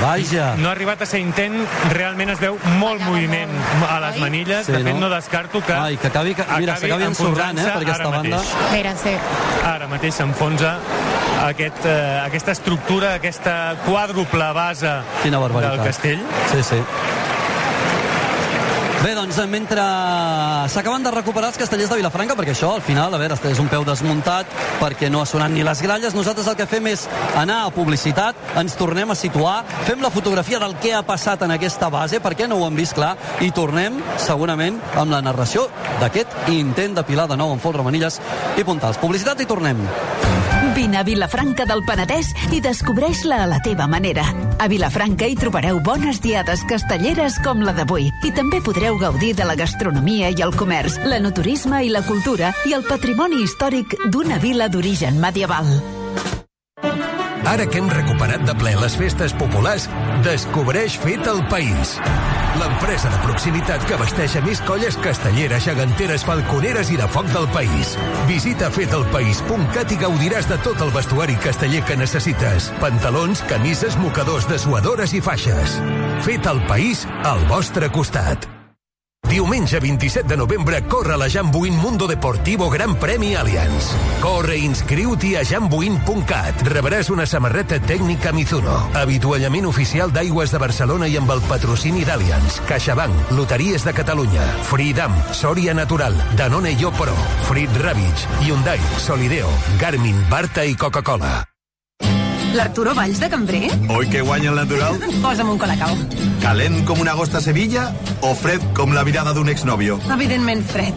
[0.00, 0.52] vaja.
[0.58, 1.56] No ha arribat a ser intent,
[1.92, 3.50] realment es veu molt moviment
[3.88, 4.66] a les manilles.
[4.66, 5.08] Sí, de fet, no?
[5.08, 8.40] no, descarto que Ai, que acabi- que- mira, s'acabi ensorrant, eh, per aquesta banda.
[8.72, 9.14] Mira, sí.
[9.64, 10.76] Ara mateix s'enfonsa
[11.46, 16.20] aquest, eh, aquesta estructura, aquesta quàdruple base del castell.
[16.52, 16.82] Sí, sí.
[19.02, 19.82] Bé, doncs, mentre
[20.70, 23.66] s'acaben de recuperar els castellers de Vilafranca, perquè això, al final, a veure, és un
[23.66, 24.46] peu desmuntat,
[24.78, 28.38] perquè no ha sonat ni les gralles, nosaltres el que fem és anar a publicitat,
[28.62, 32.46] ens tornem a situar, fem la fotografia del que ha passat en aquesta base, perquè
[32.46, 35.66] no ho hem vist clar, i tornem, segurament, amb la narració
[35.98, 38.20] d'aquest intent de pilar de nou amb folre, manilles
[38.54, 39.02] i puntals.
[39.02, 39.82] Publicitat i tornem.
[40.74, 44.24] Vine a Vilafranca del Penedès i descobreix-la a la teva manera.
[44.62, 49.48] A Vilafranca hi trobareu bones diades castelleres com la d'avui i també podreu gaudir de
[49.48, 54.70] la gastronomia i el comerç, l'enoturisme i la cultura i el patrimoni històric d'una vila
[54.72, 55.68] d'origen medieval.
[57.42, 59.90] Ara que hem recuperat de ple les festes populars,
[60.24, 61.98] descobreix Fet el País.
[62.60, 67.48] L'empresa de proximitat que vesteix a més colles castelleres, geganteres, falconeres i de foc del
[67.54, 67.96] país.
[68.28, 72.70] Visita fetelpaís.cat i gaudiràs de tot el vestuari casteller que necessites.
[72.82, 75.78] Pantalons, camises, mocadors, dessuadores i faixes.
[76.26, 78.61] Fet el País al vostre costat.
[79.32, 83.86] Diumenge 27 de novembre corre la Jambuin Mundo Deportivo Gran Premi Allianz.
[84.20, 86.60] Corre i inscriu-t'hi a jambuin.cat.
[86.68, 92.58] Rebràs una samarreta tècnica Mizuno, avituallament oficial d'Aigües de Barcelona i amb el patrocini d'Allianz,
[92.68, 97.16] CaixaBank, Loteries de Catalunya, Freedom, Sòria Natural, Danone Yo Pro,
[97.48, 97.72] Frit
[98.44, 99.48] Hyundai, Solideo,
[99.80, 101.51] Garmin, Barta i Coca-Cola.
[102.54, 103.70] L'Arturo Valls de Cambrer?
[103.88, 105.96] Hoy que guanya el natural, Posa'm un colacao.
[106.42, 109.98] calent com una agosta a Sevilla o fred com la virada d'un exnòvio?
[110.12, 110.94] Evidentment fred.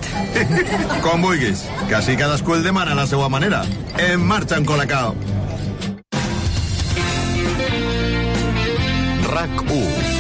[1.06, 3.64] Com vulguis, que així cadascú el demana a la seva manera.
[3.98, 5.16] En marxa en Colacao.
[9.32, 10.15] RAC 1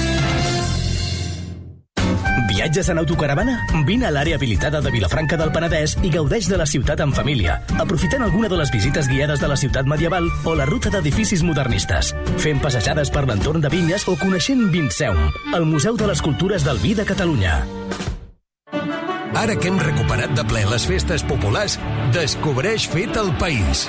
[2.55, 3.55] Viatges en autocaravana?
[3.83, 7.57] Vine a l'àrea habilitada de Vilafranca del Penedès i gaudeix de la ciutat en família,
[7.83, 12.15] aprofitant alguna de les visites guiades de la ciutat medieval o la ruta d'edificis modernistes,
[12.39, 15.19] fent passejades per l'entorn de vinyes o coneixent Vinceum,
[15.51, 17.59] el Museu de les Cultures del Vi de Catalunya.
[19.35, 21.75] Ara que hem recuperat de ple les festes populars,
[22.15, 23.81] descobreix Fet el País.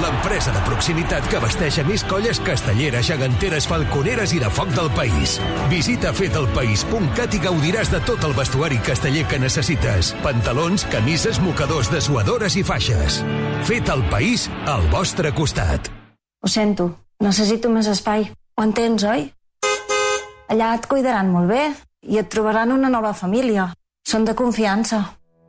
[0.00, 4.88] L'empresa de proximitat que vesteix a més colles castelleres, geganteres, falconeres i de foc del
[4.96, 5.36] país.
[5.68, 10.14] Visita fetelpaís.cat i gaudiràs de tot el vestuari casteller que necessites.
[10.24, 13.20] Pantalons, camises, mocadors, dessuadores i faixes.
[13.68, 15.90] Fet el País al vostre costat.
[16.40, 18.30] Ho sento, necessito més espai.
[18.56, 19.28] Ho entens, oi?
[20.48, 21.66] Allà et cuidaran molt bé
[22.08, 23.68] i et trobaran una nova família.
[24.08, 25.02] Són de confiança.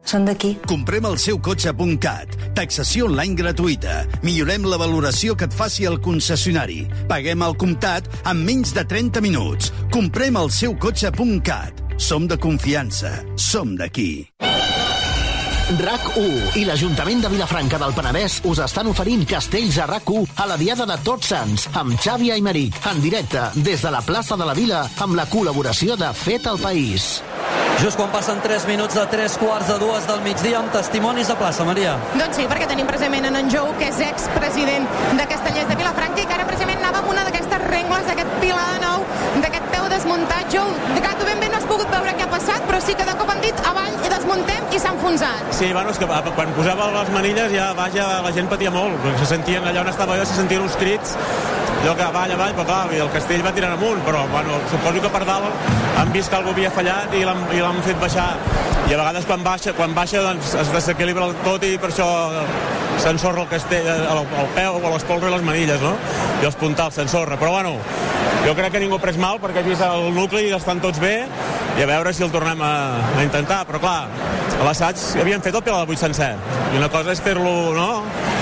[0.10, 0.49] Són d'aquí.
[0.68, 2.34] Comprem el seu cotxe.cat.
[2.57, 4.01] Taxació online gratuïta.
[4.26, 6.82] Millorem la valoració que et faci el concessionari.
[7.07, 9.72] Paguem al comptat en menys de 30 minuts.
[9.95, 11.86] Comprem el seu cotxe.cat.
[11.95, 13.16] Som de confiança.
[13.39, 14.12] Som d'aquí.
[15.70, 20.57] RAC1 i l'Ajuntament de Vilafranca del Penedès us estan oferint castells a RAC1 a la
[20.57, 24.55] Diada de Tots Sants amb Xavi Aymeric en directe des de la plaça de la
[24.57, 27.20] Vila amb la col·laboració de Fet el País.
[27.80, 31.38] Just quan passen 3 minuts de 3 quarts de dues del migdia amb testimonis a
[31.38, 31.93] plaça, Maria.
[32.15, 36.24] Doncs sí, perquè tenim precisament en en Jou, que és expresident de Castellers de Vilafranca
[36.24, 39.05] i que ara precisament anava amb una d'aquestes rengles, d'aquest pilar de nou,
[39.45, 40.47] d'aquest peu desmuntat.
[40.53, 43.05] Jou, de tu ben bé no has pogut veure què ha passat, però sí que
[43.05, 45.51] de cop han dit avall i desmuntem i s'ha enfonsat.
[45.59, 48.95] Sí, bueno, és que eh, quan posava les manilles ja, vaja, la gent patia molt,
[49.03, 51.15] perquè se sentien allà on estava jo, se sentien uns crits,
[51.81, 55.11] allò que avall, avall, però clar, el castell va tirant amunt, però bueno, suposo que
[55.13, 55.69] per dalt
[55.99, 58.31] han vist que algú havia fallat i l'han fet baixar.
[58.89, 62.07] I a vegades quan baixa, quan baixa doncs es desequilibra tot i per això
[62.99, 65.93] s'ensorra el castell, eh, el, el peu o l'espolra i les manilles, no?
[66.41, 67.37] I els puntals s'ensorra.
[67.39, 67.75] Però bueno,
[68.45, 71.01] jo crec que ningú ha pres mal perquè he vist el nucli i estan tots
[71.01, 71.15] bé
[71.77, 72.73] i a veure si el tornem a,
[73.17, 73.61] a intentar.
[73.67, 74.01] Però clar,
[74.59, 76.33] a l'assaig havien fet el pilar de 8 sencer.
[76.73, 77.89] I una cosa és fer-lo, no?,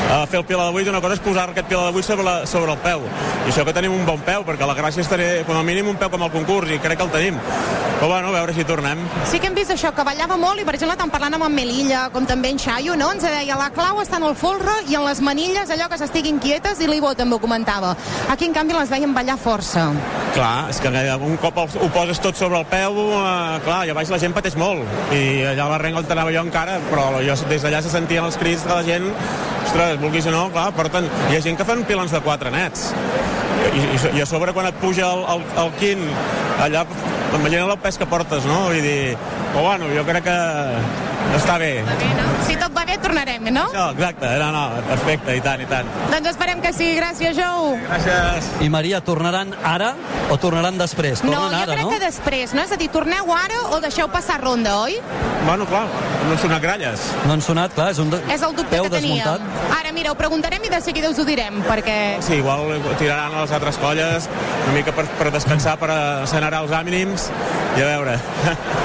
[0.07, 2.23] a fer el Pilar de Buit, una cosa és posar aquest Pilar de Buit sobre,
[2.23, 3.03] la, sobre el peu.
[3.45, 5.89] I això que tenim un bon peu, perquè la gràcia és tenir, com a mínim,
[5.91, 7.39] un peu com el concurs, i crec que el tenim.
[7.97, 8.99] Però bueno, a veure si tornem.
[9.25, 11.55] Sí que hem vist això, que ballava molt, i per exemple, tant parlant amb en
[11.55, 13.09] Melilla com també en Xaio, no?
[13.15, 16.37] ens deia la clau està en el folre i en les manilles, allò que s'estiguin
[16.43, 17.95] quietes, i l'Ivo també ho comentava.
[18.29, 19.89] Aquí, en canvi, les veiem ballar força.
[20.37, 24.13] Clar, és que un cop ho poses tot sobre el peu, eh, clar, allà baix
[24.13, 24.85] la gent pateix molt.
[25.11, 28.23] I allà a la renga on anava jo encara, però jo des d'allà se sentien
[28.23, 29.09] els crits de la gent
[29.67, 31.07] ostres, vulguis o no, clar, porten...
[31.29, 32.89] Hi ha gent que fan pilons de quatre nets.
[33.67, 36.03] I, i, i a sobre quan et puja el, el, el quin,
[36.63, 36.85] allà,
[37.35, 38.67] imagina el pes que portes, no?
[38.69, 39.17] Vull dir,
[39.51, 40.37] però bueno, jo crec que
[41.37, 41.71] està bé.
[42.47, 43.67] Si tot bé, tornarem, no?
[43.69, 45.89] Això, exacte, no, no, perfecte, i tant, i tant.
[46.13, 47.73] Doncs esperem que sí, gràcies, Jou.
[47.87, 48.51] Gràcies.
[48.65, 49.93] I Maria, tornaran ara
[50.31, 51.21] o tornaran després?
[51.23, 51.93] Tornen no, jo ara, crec no?
[51.93, 52.63] que després, no?
[52.63, 54.97] És a dir, torneu ara o deixeu passar ronda, oi?
[55.47, 55.85] Bueno, clar,
[56.25, 57.07] no han sonat gralles.
[57.27, 58.19] No han sonat, clar, és un de...
[58.33, 59.23] És el dubte peu que teníem.
[59.23, 59.75] desmuntat.
[59.77, 61.97] Ara, mira, ho preguntarem i de seguida us ho direm, perquè...
[62.25, 64.27] Sí, igual tiraran a les altres colles,
[64.65, 67.29] una mica per, per descansar, per assenerar els ànims,
[67.77, 68.17] i a veure.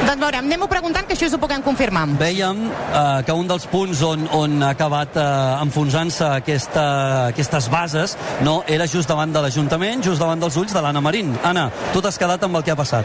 [0.07, 2.05] Doncs veurem, anem-ho preguntant, que això us ho puguem confirmar.
[2.21, 5.27] Vèiem eh, que un dels punts on, on ha acabat eh,
[5.67, 6.85] enfonsant-se aquesta,
[7.29, 8.17] aquestes bases
[8.47, 11.37] no, era just davant de l'Ajuntament, just davant dels ulls de l'Anna Marín.
[11.45, 13.05] Anna, tu t'has quedat amb el que ha passat.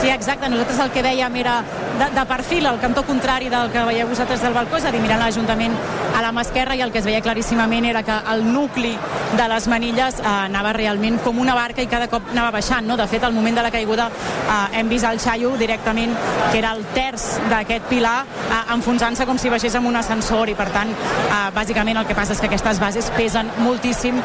[0.00, 0.48] Sí, exacte.
[0.48, 1.58] Nosaltres el que dèiem era
[1.98, 5.02] de, de perfil, el cantó contrari del que veieu vosaltres del balcó, és a dir,
[5.02, 5.74] mirant l'Ajuntament
[6.16, 8.94] a la mà esquerra i el que es veia claríssimament era que el nucli
[9.36, 12.88] de les manilles eh, anava realment com una barca i cada cop anava baixant.
[12.88, 12.96] No?
[12.96, 16.16] De fet, al moment de la caiguda eh, hem vist el xaio directament,
[16.50, 20.54] que era el terç d'aquest pilar, eh, enfonsant-se com si baixés amb un ascensor i,
[20.54, 24.20] per tant, eh, bàsicament el que passa és que aquestes bases pesen moltíssim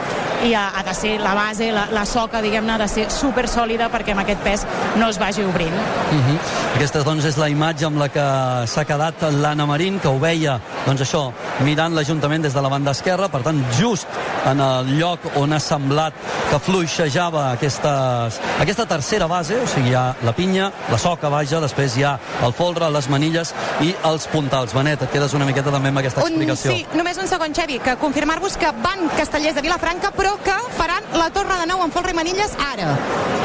[0.45, 3.47] i ha, ha de ser la base, la, la soca, diguem-ne, ha de ser super
[3.49, 4.65] sòlida perquè amb aquest pes
[4.99, 5.73] no es vagi obrint.
[5.73, 6.37] Uh -huh.
[6.75, 8.25] Aquesta doncs, és la imatge amb la que
[8.67, 11.31] s'ha quedat l'Anna Marín, que ho veia, doncs això,
[11.61, 14.07] mirant l'Ajuntament des de la banda esquerra, per tant, just
[14.45, 16.13] en el lloc on ha semblat
[16.49, 21.59] que fluixejava aquestes, aquesta tercera base, o sigui, hi ha la pinya, la soca, vaja,
[21.63, 22.15] després hi ha
[22.45, 24.73] el folre, les manilles i els puntals.
[24.75, 26.71] Benet, et quedes una miqueta també amb aquesta Un, explicació.
[26.71, 31.03] sí, només un segon, Xevi, que confirmar-vos que van castellers de Vilafranca, però que faran
[31.17, 32.95] la torre de nou amb folre i manilles ara.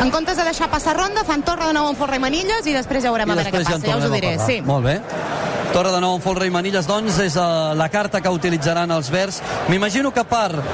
[0.01, 2.77] En comptes de deixar passar ronda, fan torre de nou amb folre i manilles i
[2.77, 4.37] després ja veurem I a veure què passa, ja us ho diré.
[4.47, 4.61] Sí.
[4.65, 5.01] Molt bé.
[5.71, 9.07] Torre de nou amb folre i manilles, doncs, és uh, la carta que utilitzaran els
[9.15, 9.39] verds.
[9.71, 10.65] M'imagino que per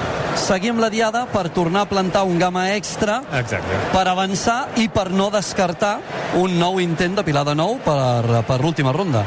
[0.41, 3.83] seguir amb la diada, per tornar a plantar un gamma extra, Exacte.
[3.93, 5.99] per avançar i per no descartar
[6.41, 9.27] un nou intent de pilar de nou per, per l'última ronda.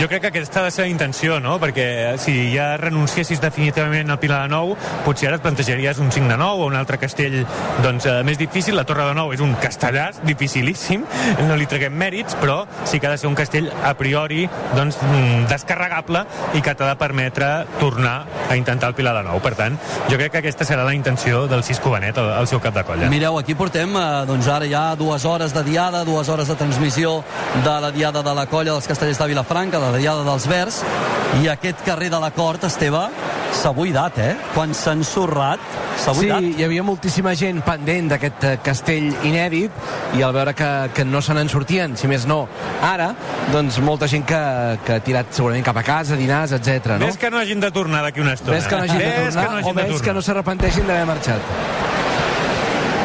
[0.00, 1.54] Jo crec que aquesta ha de ser la intenció, no?
[1.62, 4.72] Perquè si ja renunciessis definitivament al Pilar de Nou,
[5.04, 7.36] potser ara et plantejaries un 5 de 9 o un altre castell
[7.84, 8.74] doncs, eh, més difícil.
[8.74, 11.04] La Torre de Nou és un castellàs dificilíssim,
[11.46, 14.98] no li traguem mèrits, però sí que ha de ser un castell a priori doncs,
[14.98, 16.24] mm, descarregable
[16.54, 19.38] i que t'ha de permetre tornar a intentar el Pilar de Nou.
[19.40, 19.78] Per tant,
[20.10, 23.08] jo crec que aquesta serà la intenció del Cisco Benet, el seu cap de colla.
[23.08, 27.22] Mireu, aquí portem, eh, doncs ara ja dues hores de diada, dues hores de transmissió
[27.62, 30.82] de la diada de la colla dels castellers de Vilafranca, la diada dels Verds,
[31.42, 33.08] i aquest carrer de la Cort, Esteve,
[33.54, 34.34] s'ha buidat, eh?
[34.54, 35.60] Quan s'ha ensorrat,
[35.98, 36.42] s'ha Sí, buidat.
[36.58, 39.70] hi havia moltíssima gent pendent d'aquest eh, castell inèdit
[40.18, 42.44] i al veure que, que no se n'en sortien, si més no,
[42.82, 43.12] ara,
[43.52, 44.40] doncs molta gent que,
[44.84, 46.98] que ha tirat segurament cap a casa, dinars, etc.
[46.98, 47.06] no?
[47.06, 48.56] Ves que no hagin de tornar d'aquí una estona.
[48.58, 50.22] Ves que no hagin de Ves tornar que no hagin o de ves que no
[50.22, 51.40] s'arrepenteixin d'haver marxat.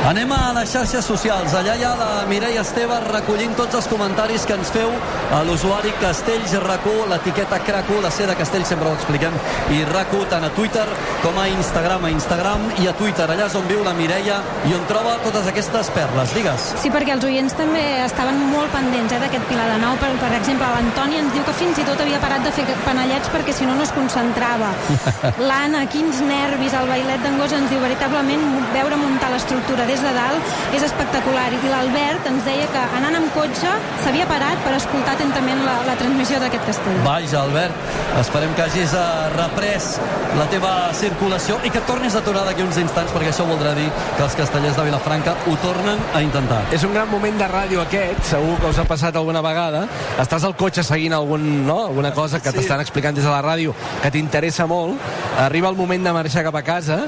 [0.07, 1.53] Anem a les xarxes socials.
[1.53, 4.93] Allà hi ha la Mireia Esteve recollint tots els comentaris que ens feu
[5.35, 9.35] a l'usuari Castells RAC1, l'etiqueta CRAC1, la C de Castells sempre ho expliquem,
[9.75, 10.85] i RAC1 tant a Twitter
[11.23, 13.27] com a Instagram, a Instagram i a Twitter.
[13.27, 14.39] Allà és on viu la Mireia
[14.69, 16.33] i on troba totes aquestes perles.
[16.37, 16.69] Digues.
[16.79, 19.99] Sí, perquè els oients també estaven molt pendents eh, d'aquest Pilar de Nou.
[19.99, 23.33] Per, per exemple, l'Antoni ens diu que fins i tot havia parat de fer panellets
[23.35, 24.71] perquè si no no es concentrava.
[25.49, 30.75] L'Anna, quins nervis, el bailet d'Angosa ens diu veritablement veure muntar l'estructura des de dalt
[30.77, 31.47] és espectacular.
[31.57, 33.71] I l'Albert ens deia que anant amb cotxe
[34.03, 36.99] s'havia parat per escoltar atentament la, la transmissió d'aquest castell.
[37.05, 37.73] Vaja, Albert,
[38.21, 39.89] esperem que hagis eh, reprès
[40.37, 43.87] la teva circulació i que tornis a aturar d'aquí uns instants, perquè això voldrà dir
[44.17, 46.61] que els castellers de Vilafranca ho tornen a intentar.
[46.75, 49.85] És un gran moment de ràdio aquest, segur que us ha passat alguna vegada.
[50.21, 51.79] Estàs al cotxe seguint algun, no?
[51.87, 52.57] alguna cosa que Sí.
[52.59, 53.73] t'estan explicant des de la ràdio
[54.03, 54.97] que t'interessa molt,
[55.39, 56.99] arriba el moment de marxar cap a casa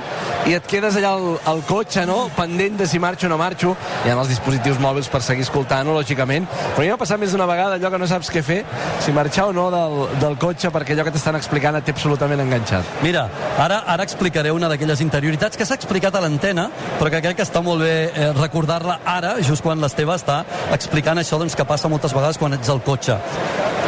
[0.48, 2.30] i et quedes allà al, al cotxe, no?
[2.36, 3.76] pendent de si marxo o no marxo.
[4.06, 6.48] Hi ha els dispositius mòbils per seguir escoltant-ho, lògicament.
[6.48, 8.62] Però a mi m'ha passat més d'una vegada allò que no saps què fer,
[9.04, 12.44] si marxar o no del, del cotxe, perquè allò que t'estan explicant et té absolutament
[12.44, 12.98] enganxat.
[13.06, 16.70] Mira, ara ara explicaré una d'aquelles interioritats que s'ha explicat a l'antena,
[17.00, 20.42] però que crec que està molt bé eh, recordar-la ara, just quan l'Esteve està
[20.72, 23.18] explicant això doncs, que passa moltes vegades quan ets al cotxe.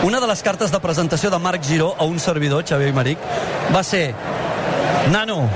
[0.03, 3.21] Una de les cartes de presentació de Marc Giró a un servidor, Xavier Imeric,
[3.71, 4.09] va ser
[5.11, 5.49] Nano,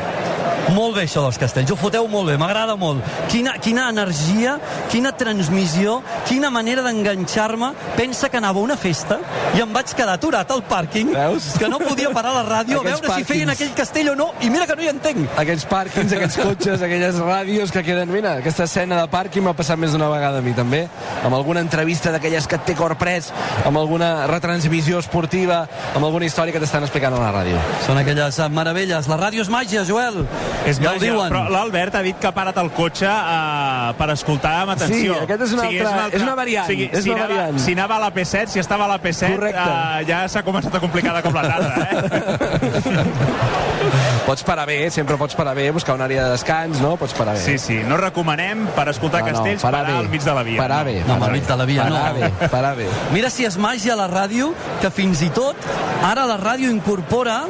[0.75, 3.03] molt bé això dels castells, ho foteu molt bé, m'agrada molt.
[3.31, 4.57] Quina, quina energia,
[4.91, 7.71] quina transmissió, quina manera d'enganxar-me.
[7.95, 9.19] Pensa que anava a una festa
[9.55, 11.53] i em vaig quedar aturat al pàrquing, Veus?
[11.57, 13.55] que no podia parar la ràdio a Aquests veure si feien pàrquings.
[13.55, 15.29] aquell castell o no, i mira que no hi entenc.
[15.37, 18.11] Aquests pàrquings, aquests cotxes, aquelles ràdios que queden...
[18.11, 20.87] Mira, aquesta escena de pàrquing m'ha passat més d'una vegada a mi, també.
[21.23, 23.31] Amb alguna entrevista d'aquelles que et té cor pres,
[23.65, 25.63] amb alguna retransmissió esportiva,
[25.95, 27.57] amb alguna història que t'estan explicant a la ràdio.
[27.85, 29.07] Són aquelles meravelles.
[29.07, 30.23] La ràdio és màgia, Joel.
[30.65, 31.29] És ja ho màgia, diuen.
[31.31, 35.13] però l'Albert ha dit que ha parat el cotxe uh, per escoltar amb atenció.
[35.13, 37.59] Sí, aquest és una altra- és una variant, O sigui, és si, una anava, variant.
[37.59, 39.61] si anava a la P7, si estava a la P7, Correcte.
[39.61, 43.05] uh, ja s'ha començat a complicar de cop la tarda, eh?
[44.27, 46.97] Pots parar bé, sempre pots parar bé, buscar una àrea de descans, no?
[46.99, 47.39] Pots parar bé.
[47.45, 49.99] Sí, sí, no recomanem per escoltar No, no, castells parar parar bé.
[50.03, 50.57] al mig de la via.
[50.59, 51.03] Parar bé.
[51.07, 52.19] No, al mig de la via, parar no.
[52.19, 52.87] Bé, parar bé.
[53.13, 54.51] Mira si és màgia la ràdio,
[54.81, 55.55] que fins i tot
[56.03, 57.45] ara la ràdio incorpora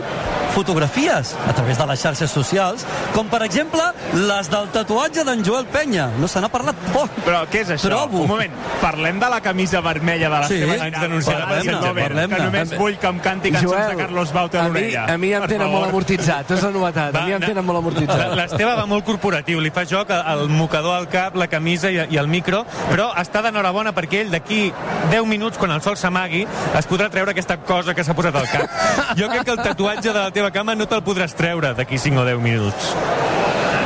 [0.57, 3.83] fotografies a través de les xarxes socials, com per exemple
[4.17, 6.07] les del tatuatge d'en Joel Penya.
[6.17, 7.13] No se n'ha parlat poc.
[7.27, 7.91] Però què és això?
[7.91, 8.23] Trobo.
[8.23, 11.93] Un moment, parlem de la camisa vermella de Sí, l'Esteban ens Aguilar, denunciarà parlem, Penya,
[11.99, 14.85] parlem, que només vull que em canti cançons Joel, de Carlos Bauta a a mi,
[14.95, 17.19] a mi em tenen molt amortitzat, és la novetat.
[17.21, 18.25] A mi em tenen molt amortitzat.
[18.41, 22.17] L'Esteve va molt corporatiu, li fa joc al mocador al cap, la camisa i, i
[22.17, 24.71] el micro, però està d'enhorabona perquè ell d'aquí
[25.11, 26.47] 10 minuts, quan el sol s'amagui,
[26.81, 29.15] es podrà treure aquesta cosa que s'ha posat al cap.
[29.19, 32.21] Jo crec que el tatuatge de la teva cama no te'l podràs treure d'aquí 5
[32.21, 32.93] o 10 minuts.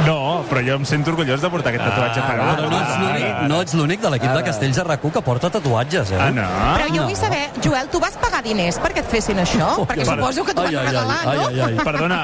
[0.06, 2.22] No, però jo em sento orgullós de portar aquest tatuatge.
[2.24, 5.22] Ah, però no ets l'únic- no ets l'únic de l'equip de Castells de RAC1 que
[5.22, 6.18] porta tatuatges, eh?
[6.20, 6.48] Ah, no?
[6.80, 9.76] Però jo vull saber, Joel, tu vas pagar diners perquè et fessin això?
[9.78, 11.48] Oh, perquè que- suposo que t'ho van regalar, ai, no?
[11.48, 11.84] ai, ai, ai.
[11.86, 12.20] Perdona,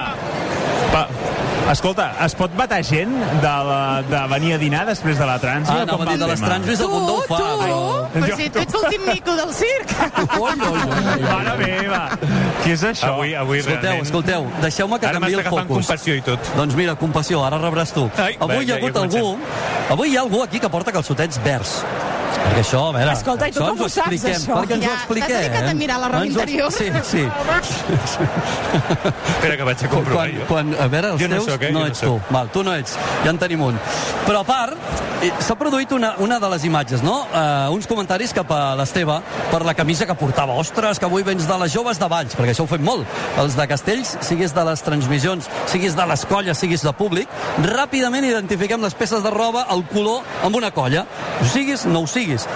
[0.91, 1.07] pa,
[1.71, 3.11] escolta, es pot batar gent
[3.41, 5.69] de, la, de venir a dinar després de la trans?
[5.69, 7.79] Ah, anava a dir de les transmis el Bundó ho fa, però...
[8.13, 9.91] Però si tu ets l'últim mico del circ.
[10.37, 12.01] Mare meva,
[12.63, 13.11] què és això?
[13.13, 14.07] Avui, avui Escolteu, realment...
[14.07, 15.85] escolteu, deixeu-me que Ara canvi el m'està agafant focus.
[15.87, 16.51] compassió i tot.
[16.57, 18.07] Doncs mira, compassió, ara rebràs tu.
[18.17, 19.37] Ai, avui bé, hi ha ja- ja hagut algú...
[19.97, 21.77] Avui hi ha algú aquí que porta calçotets verds.
[22.37, 23.11] Perquè això, a veure...
[23.17, 24.59] Escolta, i tu com ens ho saps, expliquem, això?
[24.61, 25.27] Perquè ens Ja, ho expliquem.
[25.27, 26.71] t'has dedicat a mirar la roba Ens interior?
[26.71, 27.23] Sí, sí.
[29.37, 30.45] Espera que vaig a comprovar quan, jo.
[30.49, 31.71] quan, a veure, els Jo no teus sóc, eh?
[31.71, 32.21] no Jo no ets sóc.
[32.27, 32.33] tu.
[32.33, 32.95] Val, tu no ets.
[33.25, 33.79] Ja en tenim un.
[34.25, 34.77] Però a part,
[35.23, 37.17] eh, s'ha produït una, una de les imatges, no?
[37.31, 39.19] Uh, uns comentaris cap a l'Esteve
[39.51, 40.55] per la camisa que portava.
[40.61, 43.05] Ostres, que avui vens de les joves de Valls, perquè això ho fem molt.
[43.41, 47.29] Els de Castells, siguis de les transmissions, siguis de les colles, siguis de públic,
[47.67, 51.05] ràpidament identifiquem les peces de roba, el color, amb una colla.
[51.41, 52.47] Ho siguis, no ho siguis.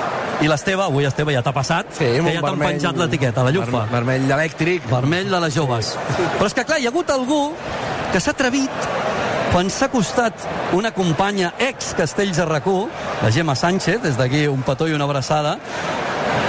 [0.41, 3.69] I l'Esteve, avui Esteve ja t'ha passat, Sí, que ja t'han penjat l'etiqueta, la llufa.
[3.85, 4.87] verme- Vermell elèctric.
[4.89, 5.95] Vermell de les joves.
[6.39, 7.53] Però és que, clar, hi ha hagut algú
[8.11, 8.69] que s'ha atrevit
[9.51, 10.33] quan s'ha costat
[10.73, 12.63] una companya ex-Castells de rac
[13.21, 15.57] la Gemma Sánchez, des d'aquí un petó i una abraçada,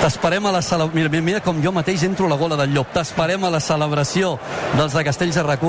[0.02, 0.94] T'esperem a la celebració...
[0.96, 2.88] Mira, mira, mira com jo mateix entro a la gola del llop.
[2.92, 4.36] T'esperem a la celebració
[4.76, 5.60] dels de Castells de rac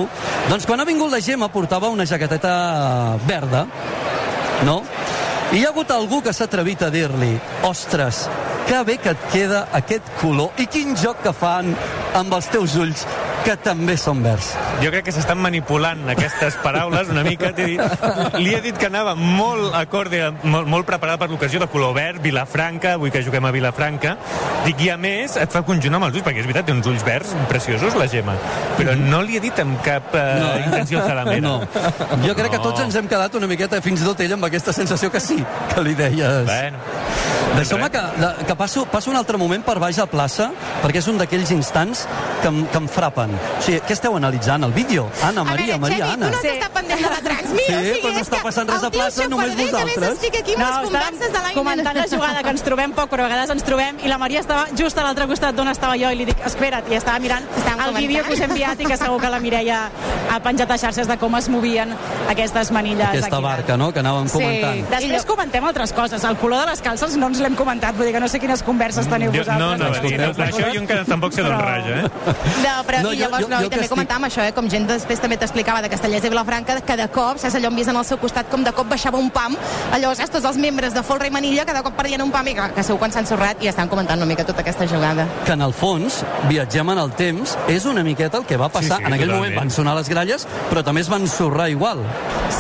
[0.50, 3.68] Doncs quan ha vingut la Gemma portava una jaqueteta verda,
[4.66, 4.82] no?
[5.52, 7.34] I hi ha hagut algú que s'ha atrevit a dir-li
[7.68, 8.24] ostres,
[8.68, 11.74] que bé que et queda aquest color i quin joc que fan
[12.18, 13.04] amb els teus ulls
[13.44, 14.52] que també són verds.
[14.82, 17.52] Jo crec que s'estan manipulant aquestes paraules una mica.
[17.56, 17.82] T'he dit,
[18.40, 22.22] li he dit que anava molt acorde, molt, molt preparat per l'ocasió de color verd,
[22.24, 24.16] Vilafranca, avui que juguem a Vilafranca.
[24.66, 26.88] Dic, i a més, et fa conjunt amb els ulls, perquè és veritat, té uns
[26.88, 28.36] ulls verds preciosos, la Gemma.
[28.80, 31.44] Però no li he dit amb cap eh, No, intenció zalamera.
[31.44, 31.58] No.
[32.26, 32.70] Jo crec que No.
[32.70, 35.42] tots ens hem quedat una miqueta, fins i tot ella, amb aquesta sensació que sí,
[35.74, 36.46] que li deies.
[36.48, 36.80] Bueno.
[37.56, 41.08] Deixeu-me que, de- que passo, passo un altre moment per baix a plaça, perquè és
[41.08, 42.06] un d'aquells instants
[42.42, 43.34] que em, que em frapen.
[43.36, 44.64] O sigui, què esteu analitzant?
[44.64, 45.10] El vídeo?
[45.24, 46.30] Anna, Maria, a veure, Maria, Xevi, Anna.
[46.30, 47.68] tu no t'estàs pendent de la transmissió.
[47.68, 50.10] Sí, o sigui, però no està que passant res a el tio plaça, només vosaltres.
[50.10, 51.54] s'estic aquí amb les converses de l'any.
[51.54, 54.40] comentant la jugada, que ens trobem poc, però a vegades ens trobem, i la Maria
[54.40, 57.44] estava just a l'altre costat d'on estava jo, i li dic, espera't, i estava mirant
[57.58, 58.28] Estàvem el vídeo comentant.
[58.28, 59.90] que us he enviat i que segur que la Mireia
[60.32, 61.94] ha penjat a xarxes de com es movien
[62.30, 63.44] aquestes manilles Aquesta aquí.
[63.44, 64.76] barca, no?, que anàvem comentant.
[64.76, 64.86] Sí.
[64.90, 66.24] Després comentem altres coses.
[66.24, 68.62] El color de les calces no ens l'hem comentat, vull dir que no sé quines
[68.64, 69.60] converses teniu Jo, vosaltres.
[69.60, 72.34] no, no, no, no, no, això jo encara tampoc sé d'on raja, eh?
[72.64, 74.46] No, però No, no, i llavors, jo- no, jo i que també estic- comentàvem això,
[74.48, 77.68] eh, com gent després també t'explicava de Castellers i Vilafranca, que de cop, saps, allò
[77.68, 79.58] hem vist en el seu costat com de cop baixava un pam,
[79.92, 82.48] allò, saps, tots els membres de Folra i Manilla que de cop perdien un pam
[82.48, 85.28] i que, que segur quan s'han sorrat i estan comentant una mica tota aquesta jugada.
[85.46, 88.98] que en el fons viatgem en el temps és una miqueta el que va passar.
[88.98, 89.36] Sí, sí, en aquell totalment.
[89.54, 92.00] moment van sonar les gralles, però també es van sorrar igual.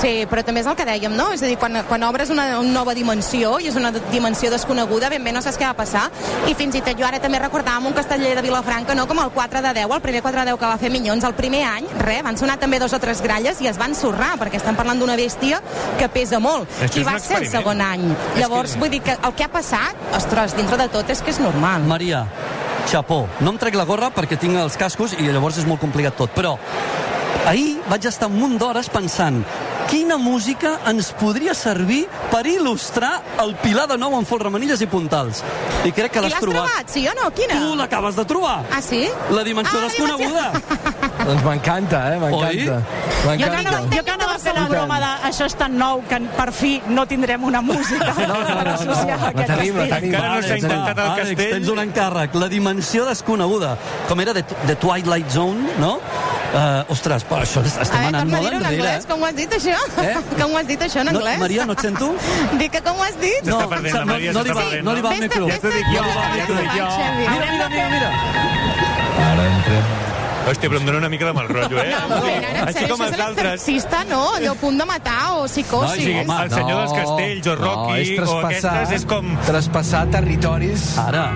[0.01, 1.32] Sí, però també és el que dèiem, no?
[1.32, 5.09] És a dir, quan, quan obres una, una nova dimensió i és una dimensió desconeguda,
[5.11, 6.05] ben bé no saps què va passar.
[6.47, 9.05] I fins i tot jo ara també recordàvem un casteller de Vilafranca, no?
[9.09, 11.36] Com el 4 de 10, el primer 4 de 10 que va fer Minyons el
[11.36, 14.59] primer any, res, van sonar també dos o tres gralles i es van sorrar, perquè
[14.61, 15.59] estem parlant d'una bèstia
[15.99, 16.70] que pesa molt.
[16.82, 18.07] Això I va ser el segon any.
[18.36, 21.22] És Llavors, que- vull dir que el que ha passat, ostres, dintre de tot és
[21.22, 21.84] que és normal.
[21.84, 22.26] Maria,
[22.89, 23.28] xapó.
[23.41, 26.32] No em trec la gorra perquè tinc els cascos i llavors és molt complicat tot,
[26.36, 26.57] però
[27.45, 29.43] ahir vaig estar un munt d'hores pensant
[29.93, 33.11] quina música ens podria servir per il·lustrar
[33.43, 35.43] el Pilar de Nou amb Folremanilles i Puntals.
[35.85, 36.65] I crec que l'has trobat.
[36.65, 37.27] trobat, sí o no?
[37.37, 37.59] Quina?
[37.61, 38.63] Tu l'acabes de trobar.
[38.73, 39.03] Ah, sí?
[39.29, 40.45] La dimensió Ah, la desconeguda.
[41.27, 42.17] Doncs m'encanta, eh?
[42.23, 42.79] M'encanta.
[43.37, 46.19] Jo que, no, jo que anava fent la broma de això és tan nou que
[46.37, 49.93] per fi no tindrem una música no, no, associar La aquest tenim, la castell.
[49.93, 50.13] tenim.
[50.15, 51.53] Encara no s'ha intentat el Àlex, castell.
[51.53, 52.35] tens un encàrrec.
[52.41, 53.77] La dimensió desconeguda.
[54.09, 55.99] Com era The, The Twilight Zone, no?
[56.53, 58.73] Uh, ostres, però això A estem veure, anant a molt en enrere.
[58.75, 59.77] anglès, com ho has dit, això?
[60.03, 60.11] Eh?
[60.37, 61.39] Com ho has dit, això, en No, anglès?
[61.41, 62.11] Maria, no et sento?
[62.61, 63.41] Dic que com ho has dit?
[63.49, 64.85] No, perdent, no, Maria no, li va, perdent.
[64.85, 65.47] no li va el micro.
[65.49, 66.03] vés-te Ja t'ho dic jo,
[66.37, 66.87] ja t'ho dic jo.
[67.17, 68.11] Mira, mira, mira, mira.
[69.31, 69.91] Ara entrem.
[70.43, 71.95] Hòstia, però em dona una mica de mal rotllo, eh?
[72.09, 73.45] No, ara, en Així com els altres.
[73.47, 74.21] l'exorcista, no?
[74.35, 76.05] Allò, punt de matar o psicosi.
[76.13, 79.31] No, home, el senyor dels castells o Rocky és o aquestes és com...
[79.47, 81.29] Traspassar territoris Ara.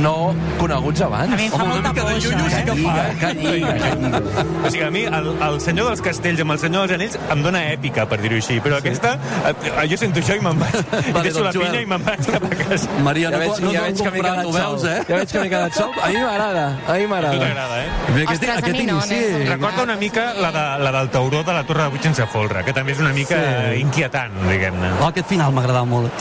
[0.00, 1.32] No coneguts abans.
[1.32, 3.16] A mi em fa Home, molta por, això, sí que fa, eh?
[3.20, 4.20] Que lliga, que lliga.
[4.64, 7.42] O sigui, a mi el, el senyor dels castells amb el senyor dels anells em
[7.44, 9.14] dona èpica, per dir-ho així, però aquesta,
[9.50, 10.78] eh, jo sento això i me'n vaig.
[10.80, 11.66] I Vale, deixo la doncs, Joel.
[11.70, 12.88] pinya i me'n vaig cap a casa.
[13.02, 14.96] Maria, Ja no, veig, no, no ja veig que m'he quedat veus, eh?
[15.08, 15.90] Ja veig que m'he quedat sol.
[16.02, 17.38] A mi m'agrada, a mi A tu m'agrada.
[17.42, 17.88] t'agrada, eh?
[18.14, 19.20] Bé, aquest, Ostres, a aquest mi no, inici...
[19.20, 19.46] nen.
[19.52, 22.64] Recorda una mica la, de, la del tauró de la Torre de Vuit sense folre,
[22.64, 23.80] que també és una mica Sí.
[23.80, 24.90] inquietant, diguem-ne.
[25.00, 26.12] Oh, aquest final m'agradava molt.